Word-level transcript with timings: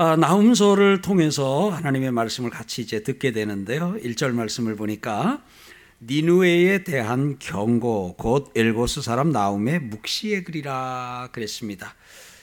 아, 0.00 0.14
나훔서를 0.14 1.00
통해서 1.00 1.70
하나님의 1.70 2.12
말씀을 2.12 2.50
같이 2.50 2.82
이제 2.82 3.02
듣게 3.02 3.32
되는데요. 3.32 3.96
1절 4.00 4.30
말씀을 4.30 4.76
보니까 4.76 5.42
니누에에 6.00 6.84
대한 6.84 7.36
경고 7.40 8.14
곧 8.16 8.52
엘고스 8.54 9.02
사람 9.02 9.32
나훔의 9.32 9.80
묵시의 9.80 10.44
글이라 10.44 11.30
그랬습니다. 11.32 11.96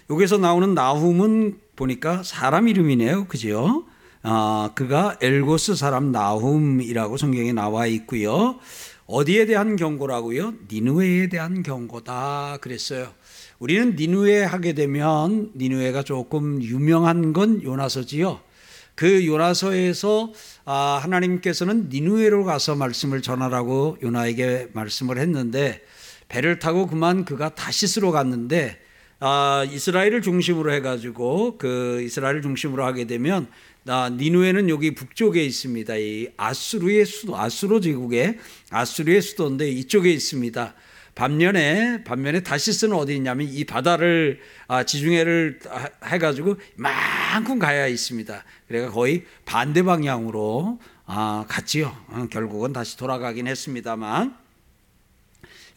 여기서 0.10 0.38
나오는 0.38 0.74
나훔은 0.74 1.60
보니까 1.78 2.24
사람 2.24 2.68
이름이네요. 2.68 3.28
그죠? 3.28 3.86
아, 4.22 4.72
그가 4.76 5.18
엘고스 5.22 5.76
사람 5.76 6.12
나훔이라고 6.12 7.16
성경에 7.16 7.54
나와 7.54 7.88
있고요. 7.88 8.60
어디에 9.06 9.46
대한 9.46 9.78
경고라고요? 9.78 10.56
니누에에 10.70 11.30
대한 11.30 11.64
경고다 11.64 12.58
그랬어요. 12.60 13.14
우리는 13.60 13.96
니누에 13.96 14.44
하게 14.44 14.74
되면 14.74 15.52
니누에가 15.56 16.04
조금 16.04 16.62
유명한 16.62 17.32
건 17.32 17.64
요나서지요. 17.64 18.42
그 18.96 19.26
요나서에서 19.26 20.34
아, 20.66 21.00
하나님께서는 21.02 21.90
니누에로 21.90 22.44
가서 22.44 22.76
말씀을 22.76 23.22
전하라고 23.22 23.98
요나에게 24.02 24.70
말씀을 24.74 25.18
했는데 25.20 25.82
배를 26.28 26.60
타고 26.60 26.88
그만 26.88 27.24
그가 27.24 27.56
다시스로 27.56 28.12
갔는데 28.12 28.80
아, 29.20 29.66
이스라엘을 29.72 30.22
중심으로 30.22 30.74
해가지고 30.74 31.58
그 31.58 32.02
이스라엘을 32.04 32.42
중심으로 32.42 32.86
하게 32.86 33.06
되면 33.06 33.48
아, 33.88 34.10
니누에는 34.10 34.70
여기 34.70 34.96
북쪽에 34.96 35.44
있습니다. 35.44 35.96
이 35.96 36.28
아수르의 36.36 37.06
수도, 37.06 37.38
아수르 37.38 37.80
제국의 37.80 38.38
아수르의 38.70 39.22
수도인데 39.22 39.70
이쪽에 39.70 40.12
있습니다. 40.12 40.74
반면에 41.16 42.04
반면에 42.04 42.42
다시스는 42.44 42.96
어디 42.96 43.16
있냐면 43.16 43.48
이 43.50 43.64
바다를 43.64 44.42
아, 44.68 44.84
지중해를 44.84 45.60
해가지고 46.06 46.58
만큼 46.76 47.58
가야 47.58 47.88
있습니다. 47.88 48.44
그래가 48.68 48.92
거의 48.92 49.24
반대 49.46 49.82
방향으로 49.82 50.80
아, 51.06 51.46
갔지요. 51.48 51.96
어, 52.10 52.28
결국은 52.30 52.74
다시 52.74 52.98
돌아가긴 52.98 53.48
했습니다만 53.48 54.36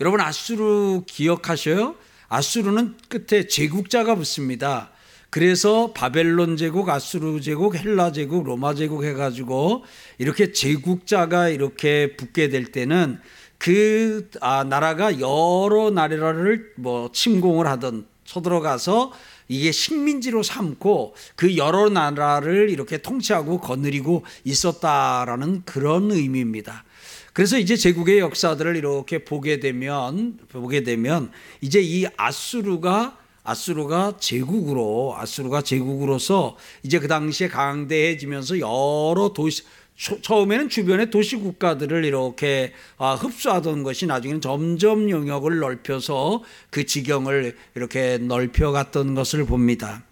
여러분 0.00 0.20
아수르 0.20 1.02
기억하셔요? 1.06 1.94
아수르는 2.28 2.96
끝에 3.08 3.46
제국자가 3.46 4.16
붙습니다. 4.16 4.90
그래서 5.30 5.92
바벨론 5.92 6.56
제국, 6.56 6.88
아수르 6.88 7.40
제국, 7.40 7.76
헬라 7.76 8.12
제국, 8.12 8.44
로마 8.44 8.74
제국 8.74 9.04
해가지고 9.04 9.84
이렇게 10.18 10.52
제국자가 10.52 11.48
이렇게 11.48 12.16
붙게 12.16 12.48
될 12.48 12.66
때는 12.66 13.20
그 13.58 14.30
아, 14.40 14.64
나라가 14.64 15.20
여러 15.20 15.90
나라를 15.90 16.72
뭐 16.76 17.10
침공을 17.12 17.66
하던 17.66 18.06
쳐들어가서 18.24 19.12
이게 19.48 19.72
식민지로 19.72 20.42
삼고 20.42 21.14
그 21.34 21.56
여러 21.56 21.88
나라를 21.88 22.70
이렇게 22.70 22.98
통치하고 22.98 23.58
거느리고 23.60 24.24
있었다라는 24.44 25.62
그런 25.64 26.12
의미입니다. 26.12 26.84
그래서 27.32 27.58
이제 27.58 27.76
제국의 27.76 28.18
역사들을 28.18 28.76
이렇게 28.76 29.24
보게 29.24 29.60
되면 29.60 30.38
보게 30.48 30.82
되면 30.82 31.30
이제 31.60 31.80
이 31.80 32.06
아수르가 32.16 33.16
아수르가 33.44 34.14
제국으로 34.18 35.14
아수르가 35.16 35.62
제국으로서 35.62 36.56
이제 36.82 36.98
그 36.98 37.08
당시에 37.08 37.48
강대해지면서 37.48 38.58
여러 38.58 39.32
도시 39.34 39.62
처음에는 39.98 40.68
주변의 40.68 41.10
도시 41.10 41.36
국가들을 41.36 42.04
이렇게 42.04 42.72
아, 42.98 43.14
흡수하던 43.14 43.82
것이 43.82 44.06
나중에는 44.06 44.40
점점 44.40 45.10
영역을 45.10 45.58
넓혀서 45.58 46.44
그 46.70 46.86
지경을 46.86 47.56
이렇게 47.74 48.18
넓혀갔던 48.18 49.16
것을 49.16 49.44
봅니다. 49.44 50.04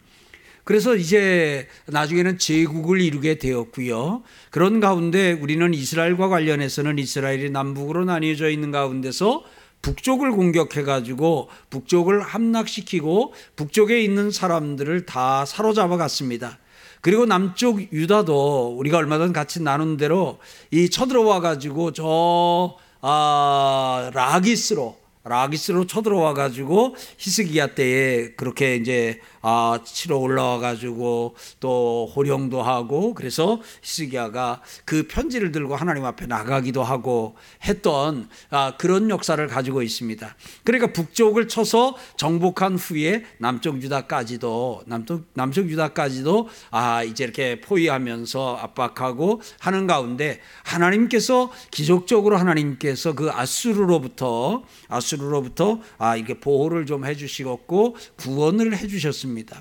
그래서 0.64 0.96
이제 0.96 1.68
나중에는 1.86 2.38
제국을 2.38 3.00
이루게 3.00 3.38
되었고요. 3.38 4.24
그런 4.50 4.80
가운데 4.80 5.30
우리는 5.30 5.72
이스라엘과 5.72 6.28
관련해서는 6.28 6.98
이스라엘이 6.98 7.50
남북으로 7.50 8.04
나뉘어져 8.04 8.50
있는 8.50 8.72
가운데서 8.72 9.44
북쪽을 9.82 10.32
공격해 10.32 10.82
가지고 10.82 11.48
북쪽을 11.70 12.20
함락시키고 12.20 13.32
북쪽에 13.54 14.02
있는 14.02 14.32
사람들을 14.32 15.06
다 15.06 15.44
사로잡아 15.44 15.96
갔습니다. 15.96 16.58
그리고 17.00 17.26
남쪽 17.26 17.80
유다도 17.92 18.76
우리가 18.78 18.98
얼마 18.98 19.18
전 19.18 19.32
같이 19.32 19.62
나눈 19.62 19.96
대로 19.96 20.38
이 20.70 20.90
쳐들어와 20.90 21.40
가지고 21.40 21.92
저 21.92 22.76
아, 23.00 24.10
라기스로 24.12 24.96
라기스로 25.24 25.86
쳐들어와 25.86 26.34
가지고 26.34 26.94
히스기야 27.18 27.74
때에 27.74 28.30
그렇게 28.36 28.76
이제 28.76 29.20
아, 29.48 29.78
치러 29.84 30.16
올라와 30.16 30.58
가지고 30.58 31.36
또 31.60 32.10
호령도 32.16 32.62
하고 32.62 33.14
그래서 33.14 33.60
히스기야가 33.80 34.60
그 34.84 35.06
편지를 35.06 35.52
들고 35.52 35.76
하나님 35.76 36.04
앞에 36.04 36.26
나가기도 36.26 36.82
하고 36.82 37.36
했던 37.64 38.28
아, 38.50 38.76
그런 38.76 39.08
역사를 39.08 39.46
가지고 39.46 39.82
있습니다. 39.82 40.34
그러니까 40.64 40.92
북쪽을 40.92 41.46
쳐서 41.46 41.94
정복한 42.16 42.74
후에 42.74 43.24
남쪽 43.38 43.80
유다까지도 43.80 44.82
남쪽 44.86 45.26
남쪽 45.34 45.70
유다까지도 45.70 46.48
아, 46.72 47.04
이제 47.04 47.22
이렇게 47.22 47.60
포위하면서 47.60 48.56
압박하고 48.56 49.40
하는 49.60 49.86
가운데 49.86 50.40
하나님께서 50.64 51.52
기적적으로 51.70 52.36
하나님께서 52.36 53.14
그 53.14 53.30
아수르로부터 53.30 54.64
아수르로부터 54.88 55.78
아, 55.98 56.16
이게 56.16 56.40
보호를 56.40 56.84
좀 56.84 57.06
해 57.06 57.14
주시고 57.14 57.96
구원을 58.16 58.76
해 58.76 58.88
주셨습니다. 58.88 59.35
있습니다. 59.36 59.60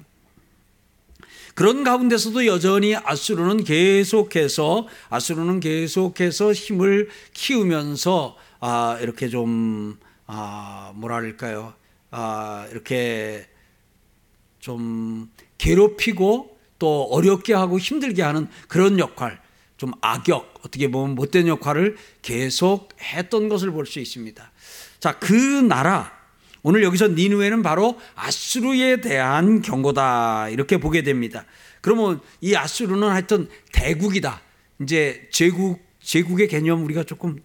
그런 1.54 1.84
가운데서도 1.84 2.46
여전히 2.48 2.96
아수르는 2.96 3.64
계속해서 3.64 4.88
아수르는 5.10 5.60
계속해서 5.60 6.52
힘을 6.54 7.10
키우면서 7.34 8.36
아 8.60 8.98
이렇게 9.02 9.30
좀 9.30 9.98
아, 10.28 10.92
뭐랄까요? 10.96 11.74
아, 12.12 12.68
이렇게 12.72 13.48
좀 14.60 15.30
괴롭히고 15.58 16.58
또 16.80 17.04
어렵게 17.12 17.54
하고 17.54 17.78
힘들게 17.78 18.24
하는 18.24 18.48
그런 18.68 18.98
역할, 19.00 19.40
좀 19.78 19.92
악역, 20.02 20.56
어떻게 20.66 20.90
보면 20.90 21.16
못된 21.16 21.48
역할을 21.48 21.98
계속 22.22 22.90
했던 23.00 23.50
것을 23.50 23.72
볼 23.72 23.86
수 23.86 24.00
있습니다. 24.00 24.52
자, 25.00 25.20
그 25.20 25.34
나라, 25.34 26.12
오늘 26.68 26.82
여기서 26.82 27.10
니누에는 27.10 27.62
바로 27.62 28.00
아수르에 28.16 29.00
대한 29.00 29.62
경고다 29.62 30.50
이렇게 30.50 30.78
보게 30.78 31.04
됩니다. 31.04 31.46
그러면 31.80 32.22
이 32.42 32.56
아수르는 32.56 33.08
하여튼 33.08 33.48
대국이다. 33.72 34.42
이제 34.82 35.30
제국 35.32 35.80
제국의 36.02 36.48
개념 36.48 36.84
우리가 36.84 37.04
조금 37.04 37.38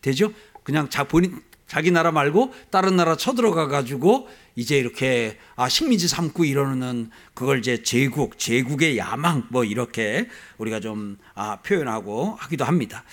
되죠? 0.00 0.32
그냥 0.62 0.88
자 0.88 1.04
본인 1.04 1.42
자기 1.66 1.90
나라 1.90 2.10
말고 2.10 2.54
다른 2.70 2.96
나라 2.96 3.16
쳐들어가 3.16 3.68
가지고 3.68 4.28
이제 4.56 4.78
이렇게 4.78 5.36
아 5.56 5.68
식민지 5.68 6.08
삼고 6.08 6.46
이러는 6.46 7.10
그걸 7.34 7.58
이제 7.58 7.82
제국 7.82 8.38
제국의 8.38 8.96
야망 8.96 9.48
뭐 9.50 9.64
이렇게 9.64 10.28
우리가 10.56 10.80
좀 10.80 11.18
아, 11.34 11.56
표현하고 11.56 12.36
하기도 12.38 12.64
합니다. 12.64 13.04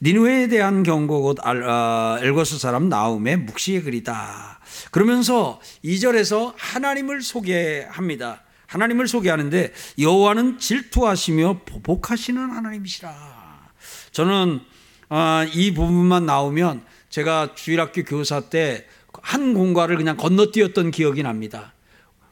니누에 0.00 0.48
대한 0.48 0.82
경고 0.82 1.20
곧 1.20 1.38
아, 1.42 2.18
엘고스 2.22 2.58
사람 2.58 2.88
나움의 2.88 3.36
묵시의 3.36 3.82
글이다. 3.82 4.60
그러면서 4.90 5.60
2절에서 5.84 6.54
하나님을 6.56 7.22
소개합니다. 7.22 8.42
하나님을 8.66 9.06
소개하는데 9.06 9.72
여호와는 9.98 10.58
질투하시며 10.58 11.60
보복하시는 11.64 12.50
하나님이시라. 12.50 13.70
저는 14.12 14.60
아, 15.08 15.46
이 15.52 15.74
부분만 15.74 16.26
나오면 16.26 16.84
제가 17.10 17.54
주일학교 17.54 18.02
교사 18.04 18.40
때 18.40 18.86
한 19.22 19.54
공과를 19.54 19.96
그냥 19.96 20.16
건너뛰었던 20.16 20.90
기억이 20.90 21.22
납니다. 21.22 21.73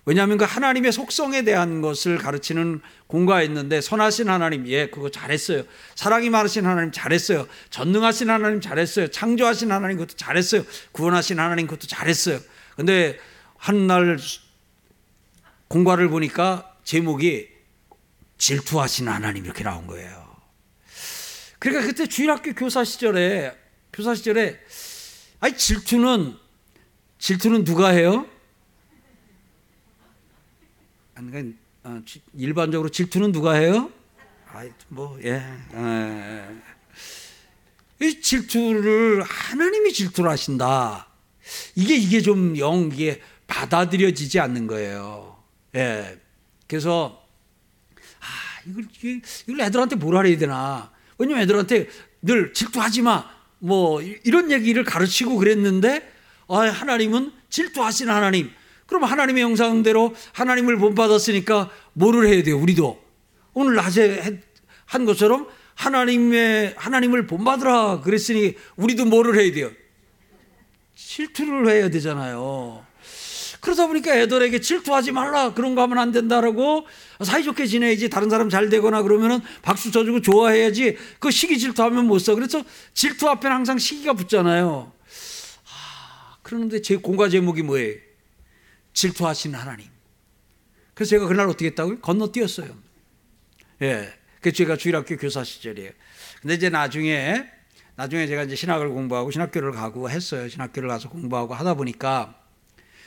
왜냐하면 0.05 0.37
그 0.37 0.45
하나님의 0.45 0.91
속성에 0.93 1.43
대한 1.43 1.81
것을 1.81 2.19
가르치는 2.19 2.81
공과였는데 3.07 3.81
선하신 3.81 4.29
하나님 4.29 4.67
예 4.67 4.89
그거 4.89 5.11
잘했어요. 5.11 5.63
사랑이 5.95 6.29
많으신 6.29 6.67
하나님 6.67 6.91
잘했어요. 6.91 7.47
전능하신 7.71 8.29
하나님 8.29 8.61
잘했어요. 8.61 9.09
창조하신 9.09 9.71
하나님 9.71 9.99
그것도 9.99 10.17
잘했어요. 10.17 10.65
구원하신 10.91 11.39
하나님 11.39 11.67
그것도 11.69 11.87
잘했어요. 11.87 12.41
근데 12.75 13.19
한 13.57 13.87
날 13.87 14.19
공과를 15.69 16.09
보니까 16.09 16.75
제목이 16.85 17.49
질투하신 18.39 19.07
하나님 19.09 19.45
이렇게 19.45 19.63
나온 19.63 19.87
거예요. 19.87 20.37
그러니까 21.61 21.87
그때 21.87 22.07
주일학교 22.09 22.53
교사 22.55 22.83
시절에 22.83 23.57
교사 23.93 24.17
시절에 24.17 24.59
아니 25.39 25.57
질투는 25.57 26.37
질투는 27.19 27.63
누가 27.65 27.91
해요? 27.91 28.27
그러니까 31.31 32.03
일반적으로 32.35 32.89
질투는 32.89 33.33
누가 33.33 33.55
해요? 33.55 33.91
아이 34.53 34.71
뭐 34.89 35.19
예. 35.23 35.43
이 38.01 38.21
질투를 38.21 39.23
하나님이 39.23 39.93
질투를 39.93 40.31
하신다. 40.31 41.07
이게 41.75 41.97
이게 41.97 42.21
좀 42.21 42.57
영 42.59 42.91
이게 42.93 43.21
받아들여지지 43.47 44.41
않는 44.41 44.67
거예요. 44.67 45.43
예. 45.75 46.19
그래서 46.67 47.23
이걸, 48.67 48.85
이걸 49.47 49.61
애들한테 49.61 49.97
뭐라 49.97 50.23
해야 50.23 50.39
되나. 50.39 50.91
왜냐면 51.19 51.43
애들한테 51.43 51.89
늘 52.23 52.53
질투하지 52.53 53.03
마. 53.03 53.31
뭐, 53.59 54.03
이런 54.03 54.51
얘기를 54.51 54.85
가르치고 54.85 55.37
그랬는데, 55.37 56.13
아, 56.49 56.61
하나님은 56.61 57.33
질투하신 57.51 58.09
하나님. 58.09 58.51
그럼 58.93 59.05
하나님의 59.05 59.43
영상대로 59.43 60.15
하나님을 60.35 60.77
본받았으니까 60.77 61.71
뭐를 61.95 62.29
해야 62.29 62.43
돼요, 62.43 62.59
우리도? 62.59 63.03
오늘 63.55 63.75
낮에 63.75 64.43
한 64.85 65.07
것처럼 65.07 65.47
하나님의, 65.75 66.75
하나님을 66.77 67.27
본받으라 67.27 68.03
그랬으니 68.03 68.55
우리도 68.77 69.07
뭐를 69.07 69.41
해야 69.41 69.51
돼요? 69.51 69.71
질투를 70.95 71.71
해야 71.71 71.89
되잖아요. 71.89 72.85
그러다 73.63 73.87
보니까 73.87 74.15
애들에게 74.15 74.61
질투하지 74.61 75.13
말라 75.13 75.55
그런 75.55 75.75
거 75.75 75.81
하면 75.83 75.97
안 75.97 76.13
된다라고 76.13 76.87
사이좋게 77.23 77.65
지내야지 77.65 78.11
다른 78.11 78.29
사람 78.29 78.51
잘 78.51 78.69
되거나 78.69 79.03
그러면은 79.03 79.41
박수 79.63 79.91
쳐주고 79.91 80.21
좋아해야지 80.21 80.99
그 81.19 81.31
시기 81.31 81.59
질투하면 81.59 82.07
못 82.07 82.19
써. 82.19 82.35
그래서 82.35 82.63
질투 82.93 83.27
앞에는 83.31 83.57
항상 83.57 83.79
시기가 83.79 84.13
붙잖아요. 84.13 84.93
아, 85.65 86.37
그러는데 86.43 86.83
제 86.83 86.97
공과 86.97 87.31
제목이 87.31 87.63
뭐예요? 87.63 88.12
질투하신 88.93 89.55
하나님. 89.55 89.87
그래서 90.95 91.11
제가 91.11 91.27
그날 91.27 91.49
어떻게 91.49 91.67
했다고요? 91.67 92.01
건너뛰었어요. 92.01 92.77
예. 93.83 94.13
그 94.41 94.53
제가 94.53 94.77
주일학교 94.77 95.17
교사 95.17 95.45
시절이에요. 95.45 95.91
근데 96.41 96.55
이제 96.55 96.69
나중에 96.69 97.47
나중에 97.95 98.27
제가 98.27 98.45
이제 98.45 98.57
신학을 98.57 98.89
공부하고 98.89 99.31
신학교를 99.31 99.73
가고 99.73 100.11
했어요. 100.11 100.49
신학교를 100.49 100.89
가서 100.89 101.09
공부하고 101.09 101.55
하다 101.55 101.75
보니까 101.75 102.39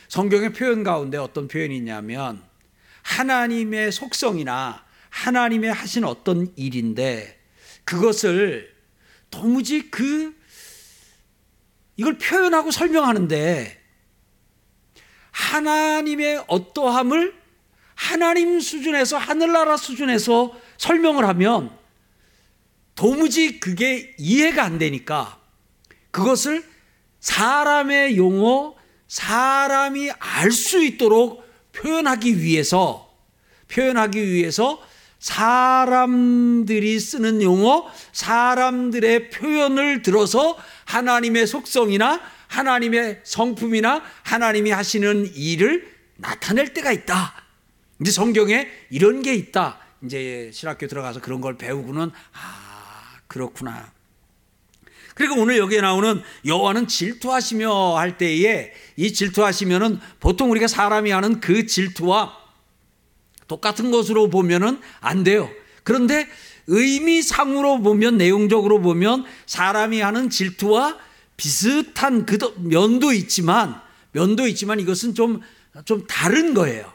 성경의 0.08 0.54
표현 0.54 0.84
가운데 0.84 1.18
어떤 1.18 1.48
표현이 1.48 1.76
있냐면 1.78 2.44
하나님의 3.02 3.92
속성이나 3.92 4.86
하나님의 5.10 5.72
하신 5.74 6.04
어떤 6.04 6.52
일인데 6.56 7.40
그것을 7.84 8.74
도무지 9.30 9.90
그 9.90 10.36
이걸 11.98 12.18
표현하고 12.18 12.72
설명하는데 12.72 13.85
하나님의 15.36 16.46
어떠함을 16.48 17.36
하나님 17.94 18.60
수준에서 18.62 19.18
하늘나라 19.18 19.76
수준에서 19.76 20.54
설명을 20.78 21.28
하면 21.28 21.72
도무지 22.96 23.60
그게 23.60 24.16
이해가 24.18 24.64
안 24.64 24.78
되니까 24.78 25.38
그것을 26.12 26.64
사람의 27.20 28.16
용어, 28.16 28.76
사람이 29.10 30.12
알 30.12 30.52
수 30.52 30.82
있도록 30.82 31.44
표현하기 31.74 32.40
위해서 32.40 33.14
표현하기 33.68 34.32
위해서 34.32 34.82
사람들이 35.20 36.98
쓰는 37.00 37.42
용어, 37.42 37.92
사람들의 38.14 39.32
표현을 39.32 40.02
들어서 40.02 40.58
하나님의 40.86 41.48
속성이나 41.48 42.22
하나님의 42.56 43.22
성품이나 43.24 44.02
하나님이 44.24 44.72
하시는 44.72 45.30
일을 45.36 45.88
나타낼 46.16 46.74
때가 46.74 46.92
있다. 46.92 47.34
이제 48.02 48.12
성경에 48.12 48.70
이런 48.90 49.22
게 49.22 49.34
있다. 49.34 49.80
이제 50.04 50.50
신학교 50.54 50.88
들어가서 50.88 51.22
그런 51.22 51.42
걸 51.42 51.58
배우고는 51.58 52.12
아 52.34 53.20
그렇구나. 53.28 53.94
그리고 55.16 55.36
오늘 55.42 55.58
여기에 55.58 55.82
나오는 55.82 56.22
여호와는 56.46 56.88
질투하시며 56.88 57.98
할 57.98 58.18
때에 58.18 58.74
이 58.98 59.14
질투하시면은 59.14 60.00
보통 60.20 60.52
우리가 60.52 60.68
사람이 60.68 61.12
하는 61.12 61.40
그 61.40 61.66
질투와 61.66 62.38
똑같은 63.48 63.92
것으로 63.92 64.30
보면은 64.30 64.80
안 65.00 65.24
돼요. 65.24 65.50
그런데 65.84 66.28
의미상으로 66.68 67.82
보면 67.82 68.18
내용적으로 68.18 68.82
보면 68.82 69.26
사람이 69.46 70.02
하는 70.02 70.30
질투와 70.30 70.98
비슷한 71.38 72.26
그 72.26 72.38
면도 72.58 73.12
있지만 73.14 73.82
면도 74.12 74.48
있지만 74.48 74.80
이것은 74.80 75.14
좀 75.16 75.42
좀 75.84 76.08
다른 76.08 76.54
거예요. 76.54 76.94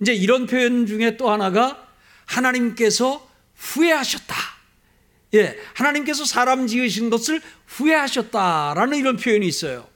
이제 0.00 0.12
이런 0.12 0.46
표현 0.46 0.86
중에 0.86 1.16
또 1.16 1.30
하나가 1.30 1.88
하나님께서 2.26 3.26
후회하셨다. 3.56 4.36
예, 5.34 5.56
하나님께서 5.74 6.24
사람 6.24 6.66
지으신 6.66 7.08
것을 7.08 7.40
후회하셨다라는 7.66 8.98
이런 8.98 9.16
표현이 9.16 9.46
있어요. 9.46 9.88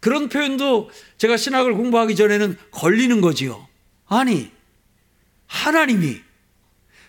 그런 0.00 0.28
표현도 0.28 0.90
제가 1.16 1.36
신학을 1.36 1.74
공부하기 1.74 2.16
전에는 2.16 2.56
걸리는 2.70 3.20
거지요. 3.20 3.66
아니, 4.06 4.50
하나님이, 5.46 6.20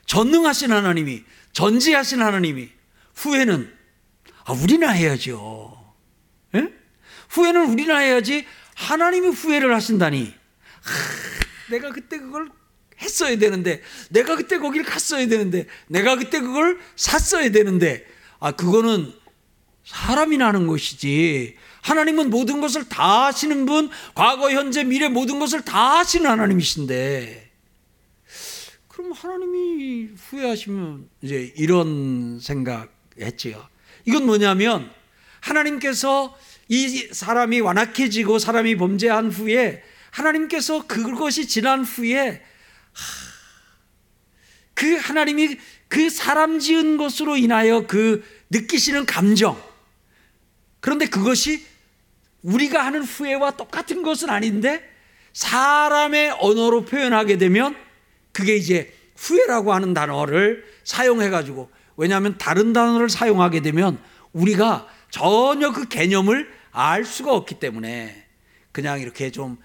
전능하신 0.06 0.72
하나님이, 0.72 1.24
전지하신 1.54 2.22
하나님이, 2.22 2.70
후회는, 3.16 3.72
아, 4.46 4.54
우리나 4.54 4.90
해야죠. 4.92 5.69
예? 6.56 6.74
후회는 7.30 7.70
우리나 7.70 7.98
해야지, 7.98 8.46
하나님이 8.76 9.30
후회를 9.30 9.74
하신다니. 9.74 10.34
하, 10.82 11.72
내가 11.72 11.92
그때 11.92 12.20
그걸 12.20 12.50
했어야 13.02 13.38
되는데, 13.38 13.82
내가 14.10 14.36
그때 14.36 14.58
거기를 14.58 14.86
갔어야 14.86 15.28
되는데, 15.28 15.68
내가 15.88 16.16
그때 16.16 16.40
그걸 16.40 16.80
샀어야 16.96 17.50
되는데, 17.52 18.06
아, 18.40 18.52
그거는 18.52 19.14
사람이 19.86 20.38
나는 20.38 20.68
것이지. 20.68 21.56
하나님은 21.82 22.30
모든 22.30 22.62
것을 22.62 22.88
다 22.90 23.28
하시는 23.28 23.66
분, 23.66 23.90
과거, 24.14 24.52
현재, 24.52 24.84
미래 24.84 25.08
모든 25.08 25.40
것을 25.40 25.62
다 25.62 26.00
하시는 26.00 26.30
하나님이신데, 26.30 27.52
그럼 28.88 29.14
하나님이 29.14 30.10
후회하시면 30.16 31.10
이제 31.22 31.54
이런 31.56 32.40
생각 32.42 32.94
했지요. 33.18 33.66
이건 34.06 34.26
뭐냐면, 34.26 34.92
하나님께서 35.42 36.38
이 36.68 37.10
사람이 37.12 37.62
완악해지고 37.62 38.40
사람이 38.40 38.78
범죄한 38.78 39.32
후에 39.32 39.84
하나님께서 40.12 40.86
그것이 40.88 41.48
지난 41.48 41.84
후에 41.84 42.44
그 44.74 44.96
하나님이 44.96 45.58
그 45.88 46.10
사람 46.10 46.60
지은 46.60 46.98
것으로 46.98 47.36
인하여 47.36 47.86
그 47.88 48.24
느끼시는 48.50 49.06
감정. 49.06 49.62
그런데 50.80 51.08
그것이 51.08 51.66
우리가 52.44 52.86
하는 52.86 53.04
후회와 53.04 53.52
똑같은 53.52 54.04
것은 54.04 54.30
아닌데 54.30 54.88
사람의 55.34 56.38
언어로 56.40 56.86
표현하게 56.86 57.38
되면 57.38 57.76
그게 58.32 58.56
이제 58.56 58.94
후회라고 59.18 59.74
하는 59.74 59.94
단어를 59.94 60.66
사용해 60.84 61.30
가지고 61.30 61.70
왜냐하면 61.98 62.38
다른 62.38 62.72
단어를 62.72 63.10
사용하게 63.10 63.62
되면 63.62 64.02
우리가 64.32 64.88
전혀 65.10 65.72
그 65.72 65.88
개념을 65.88 66.52
알 66.72 67.04
수가 67.04 67.34
없기 67.34 67.60
때문에 67.60 68.26
그냥 68.72 69.00
이렇게 69.00 69.32
좀 69.32 69.58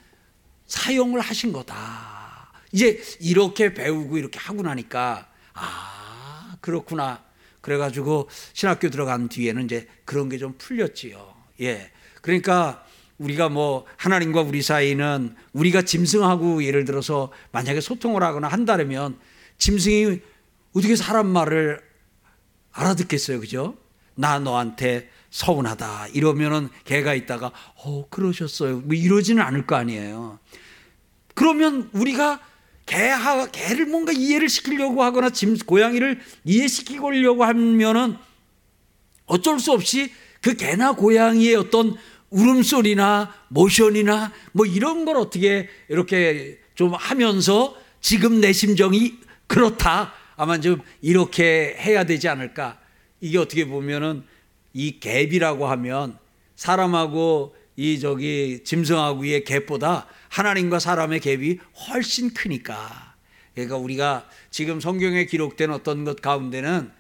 사용을 0.67 1.21
하신 1.21 1.53
거다. 1.53 2.51
이제 2.73 3.01
이렇게 3.21 3.75
배우고 3.75 4.19
이렇게 4.19 4.39
하고 4.39 4.63
나니까 4.63 5.29
아 5.53 6.57
그렇구나. 6.61 7.23
그래가지고 7.61 8.29
신학교 8.53 8.91
들어간 8.91 9.29
뒤에는 9.29 9.65
이제 9.65 9.87
그런 10.05 10.29
게 10.29 10.39
좀 10.39 10.55
풀렸지요. 10.59 11.35
예. 11.61 11.91
그러니까 12.21 12.85
우리가 13.19 13.49
뭐 13.49 13.87
하나님과 13.97 14.43
우리 14.43 14.61
사이는 14.61 15.37
우리가 15.53 15.83
짐승하고 15.83 16.65
예를 16.65 16.85
들어서 16.85 17.31
만약에 17.53 17.81
소통을 17.81 18.23
하거나 18.23 18.49
한다면 18.49 19.19
짐승이 19.59 20.21
어떻게 20.75 20.97
사람 20.97 21.29
말을 21.29 21.81
알아듣겠어요. 22.73 23.41
그죠? 23.41 23.77
나 24.17 24.39
너한테 24.39 25.09
서운하다. 25.35 26.09
이러면은 26.15 26.69
개가 26.85 27.15
있다가 27.15 27.51
어, 27.75 28.09
그러셨어요. 28.09 28.83
뭐 28.85 28.95
이러지는 28.95 29.43
않을 29.43 29.67
거 29.67 29.75
아니에요. 29.75 30.39
그러면 31.35 31.91
우리가 31.93 32.41
개하, 32.87 33.45
개를 33.51 33.87
뭔가 33.87 34.13
이해를 34.13 34.49
시키려고 34.49 35.03
하거나 35.03 35.31
짐, 35.31 35.59
고양이를 35.59 36.21
이해시키려고 36.45 37.43
하면은 37.43 38.17
어쩔 39.27 39.59
수 39.59 39.73
없이 39.73 40.13
그 40.41 40.55
개나 40.55 40.93
고양이의 40.93 41.57
어떤 41.57 41.97
울음소리나 42.31 43.35
모션이나 43.49 44.33
뭐 44.53 44.67
이런 44.67 45.05
걸 45.05 45.17
어떻게 45.17 45.69
이렇게 45.89 46.61
좀 46.77 46.95
하면서 46.95 47.77
지금 48.01 48.41
내 48.41 48.53
심정이 48.53 49.19
그렇다. 49.49 50.13
아마 50.37 50.61
좀 50.61 50.81
이렇게 51.01 51.77
해야 51.81 52.05
되지 52.05 52.29
않을까. 52.29 52.79
이게 53.21 53.39
어떻게 53.39 53.67
보면은 53.67 54.23
이 54.75 55.01
갭이라고 55.01 55.63
하면 55.63 56.19
사람하고 56.57 57.57
이 57.77 57.99
저기 57.99 58.63
짐승하고의 58.65 59.45
갭보다 59.45 60.07
하나님과 60.29 60.79
사람의 60.79 61.21
갭이 61.21 61.59
훨씬 61.89 62.35
크니까. 62.35 63.15
그러니까 63.55 63.77
우리가 63.77 64.29
지금 64.51 64.81
성경에 64.81 65.25
기록된 65.25 65.71
어떤 65.71 66.05
것 66.05 66.21
가운데는 66.21 66.91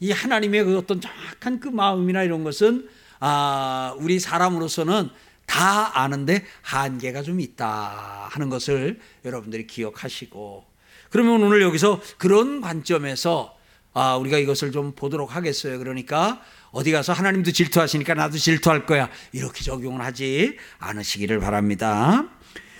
이 0.00 0.10
하나님의 0.10 0.64
그 0.64 0.78
어떤 0.78 1.00
정확한 1.00 1.60
그 1.60 1.68
마음이나 1.68 2.22
이런 2.22 2.44
것은 2.44 2.88
아, 3.20 3.94
우리 3.98 4.18
사람으로서는 4.20 5.10
다 5.46 6.00
아는데 6.00 6.44
한계가 6.62 7.22
좀 7.22 7.40
있다 7.40 8.28
하는 8.30 8.48
것을 8.48 8.98
여러분들이 9.24 9.66
기억하시고 9.66 10.64
그러면 11.10 11.42
오늘 11.42 11.62
여기서 11.62 12.00
그런 12.18 12.60
관점에서 12.60 13.56
아, 13.92 14.16
우리가 14.16 14.38
이것을 14.38 14.72
좀 14.72 14.92
보도록 14.92 15.36
하겠어요. 15.36 15.78
그러니까 15.78 16.42
어디 16.74 16.90
가서 16.90 17.12
하나님도 17.12 17.52
질투하시니까 17.52 18.14
나도 18.14 18.36
질투할 18.36 18.84
거야. 18.84 19.08
이렇게 19.30 19.62
적용을 19.62 20.04
하지 20.04 20.58
않으시기를 20.78 21.38
바랍니다. 21.38 22.28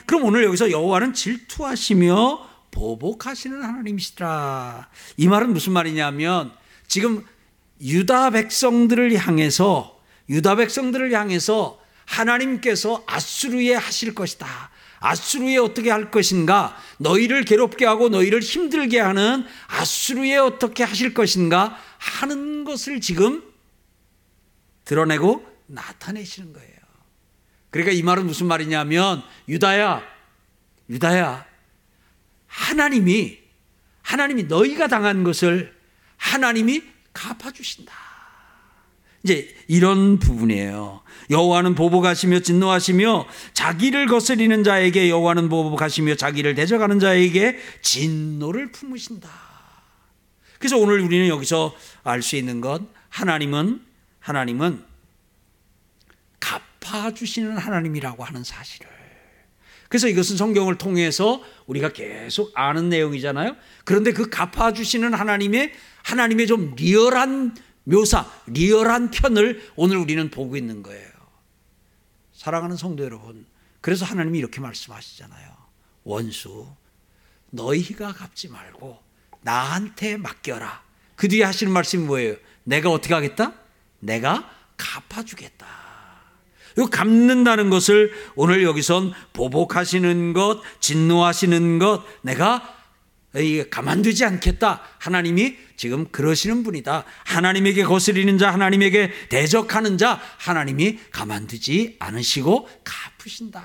그럼 0.04 0.24
오늘 0.24 0.42
여기서 0.42 0.72
여호와는 0.72 1.14
질투하시며 1.14 2.50
보복하시는 2.72 3.62
하나님이시더라. 3.62 4.88
이 5.16 5.28
말은 5.28 5.52
무슨 5.52 5.72
말이냐면 5.74 6.50
지금 6.88 7.24
유다 7.80 8.30
백성들을 8.30 9.14
향해서 9.14 9.96
유다 10.28 10.56
백성들을 10.56 11.12
향해서 11.12 11.78
하나님께서 12.04 13.04
아수르에 13.06 13.74
하실 13.74 14.12
것이다. 14.12 14.70
아수르에 14.98 15.56
어떻게 15.58 15.90
할 15.90 16.10
것인가? 16.10 16.76
너희를 16.98 17.44
괴롭게 17.44 17.86
하고 17.86 18.08
너희를 18.08 18.40
힘들게 18.40 18.98
하는 18.98 19.44
아수르에 19.68 20.36
어떻게 20.36 20.82
하실 20.82 21.14
것인가? 21.14 21.78
하는 21.98 22.64
것을 22.64 23.00
지금 23.00 23.53
드러내고 24.84 25.46
나타내시는 25.66 26.52
거예요. 26.52 26.74
그러니까 27.70 27.92
이 27.92 28.02
말은 28.02 28.26
무슨 28.26 28.46
말이냐면 28.46 29.22
유다야, 29.48 30.02
유다야, 30.88 31.44
하나님이 32.46 33.38
하나님이 34.02 34.44
너희가 34.44 34.86
당한 34.86 35.24
것을 35.24 35.74
하나님이 36.16 36.82
갚아주신다. 37.12 37.92
이제 39.24 39.56
이런 39.68 40.18
부분이에요. 40.18 41.02
여호와는 41.30 41.74
보복하시며 41.74 42.40
진노하시며 42.40 43.26
자기를 43.54 44.06
거스리는 44.06 44.62
자에게 44.62 45.08
여호와는 45.08 45.48
보복하시며 45.48 46.16
자기를 46.16 46.54
대적하는 46.54 47.00
자에게 47.00 47.58
진노를 47.80 48.70
품으신다. 48.70 49.30
그래서 50.58 50.76
오늘 50.76 51.00
우리는 51.00 51.26
여기서 51.28 51.74
알 52.04 52.22
수 52.22 52.36
있는 52.36 52.60
것 52.60 52.82
하나님은 53.08 53.80
하나님은 54.24 54.82
갚아주시는 56.40 57.58
하나님이라고 57.58 58.24
하는 58.24 58.42
사실을. 58.42 58.88
그래서 59.88 60.08
이것은 60.08 60.38
성경을 60.38 60.78
통해서 60.78 61.42
우리가 61.66 61.92
계속 61.92 62.50
아는 62.54 62.88
내용이잖아요. 62.88 63.54
그런데 63.84 64.12
그 64.12 64.30
갚아주시는 64.30 65.12
하나님의, 65.12 65.72
하나님의 66.02 66.46
좀 66.46 66.74
리얼한 66.74 67.54
묘사, 67.84 68.26
리얼한 68.46 69.10
편을 69.10 69.70
오늘 69.76 69.98
우리는 69.98 70.30
보고 70.30 70.56
있는 70.56 70.82
거예요. 70.82 71.10
사랑하는 72.32 72.76
성도 72.76 73.04
여러분. 73.04 73.44
그래서 73.82 74.06
하나님이 74.06 74.38
이렇게 74.38 74.60
말씀하시잖아요. 74.62 75.54
원수, 76.04 76.66
너희가 77.50 78.14
갚지 78.14 78.48
말고 78.48 78.98
나한테 79.42 80.16
맡겨라. 80.16 80.82
그 81.14 81.28
뒤에 81.28 81.44
하시는 81.44 81.70
말씀이 81.70 82.04
뭐예요? 82.04 82.36
내가 82.64 82.90
어떻게 82.90 83.12
하겠다? 83.12 83.63
내가 84.04 84.48
갚아주겠다. 84.76 85.66
이 86.76 86.86
갚는다는 86.90 87.70
것을 87.70 88.12
오늘 88.34 88.64
여기선 88.64 89.12
보복하시는 89.32 90.32
것, 90.32 90.60
진노하시는 90.80 91.78
것, 91.78 92.04
내가 92.22 92.74
가만두지 93.70 94.24
않겠다. 94.24 94.80
하나님이 94.98 95.56
지금 95.76 96.06
그러시는 96.10 96.62
분이다. 96.62 97.04
하나님에게 97.24 97.84
거스리는 97.84 98.38
자, 98.38 98.52
하나님에게 98.52 99.28
대적하는 99.28 99.98
자, 99.98 100.20
하나님이 100.38 100.98
가만두지 101.10 101.96
않으시고 101.98 102.68
갚으신다. 102.84 103.62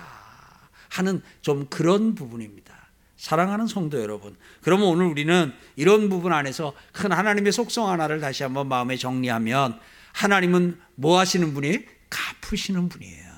하는 0.89 1.21
좀 1.41 1.67
그런 1.69 2.15
부분입니다. 2.15 2.73
사랑하는 3.15 3.67
성도 3.67 4.01
여러분. 4.01 4.35
그러면 4.61 4.87
오늘 4.87 5.05
우리는 5.05 5.53
이런 5.75 6.09
부분 6.09 6.33
안에서 6.33 6.73
큰 6.91 7.11
하나님의 7.11 7.51
속성 7.51 7.89
하나를 7.89 8.19
다시 8.21 8.43
한번 8.43 8.67
마음에 8.67 8.95
정리하면 8.95 9.79
하나님은 10.19 10.77
뭐 10.95 11.17
하시는 11.17 11.53
분이 11.53 11.79
갚으시는 12.09 12.89
분이에요. 12.89 13.29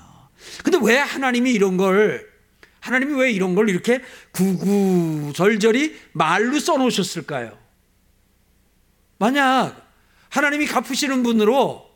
근데 0.64 0.78
왜 0.82 0.96
하나님이 0.98 1.52
이런 1.52 1.76
걸 1.76 2.28
하나님이 2.80 3.14
왜 3.20 3.30
이런 3.30 3.54
걸 3.54 3.68
이렇게 3.70 4.02
구구절절히 4.32 5.96
말로 6.12 6.58
써 6.58 6.76
놓으셨을까요? 6.76 7.56
만약 9.18 9.88
하나님이 10.30 10.66
갚으시는 10.66 11.22
분으로 11.22 11.88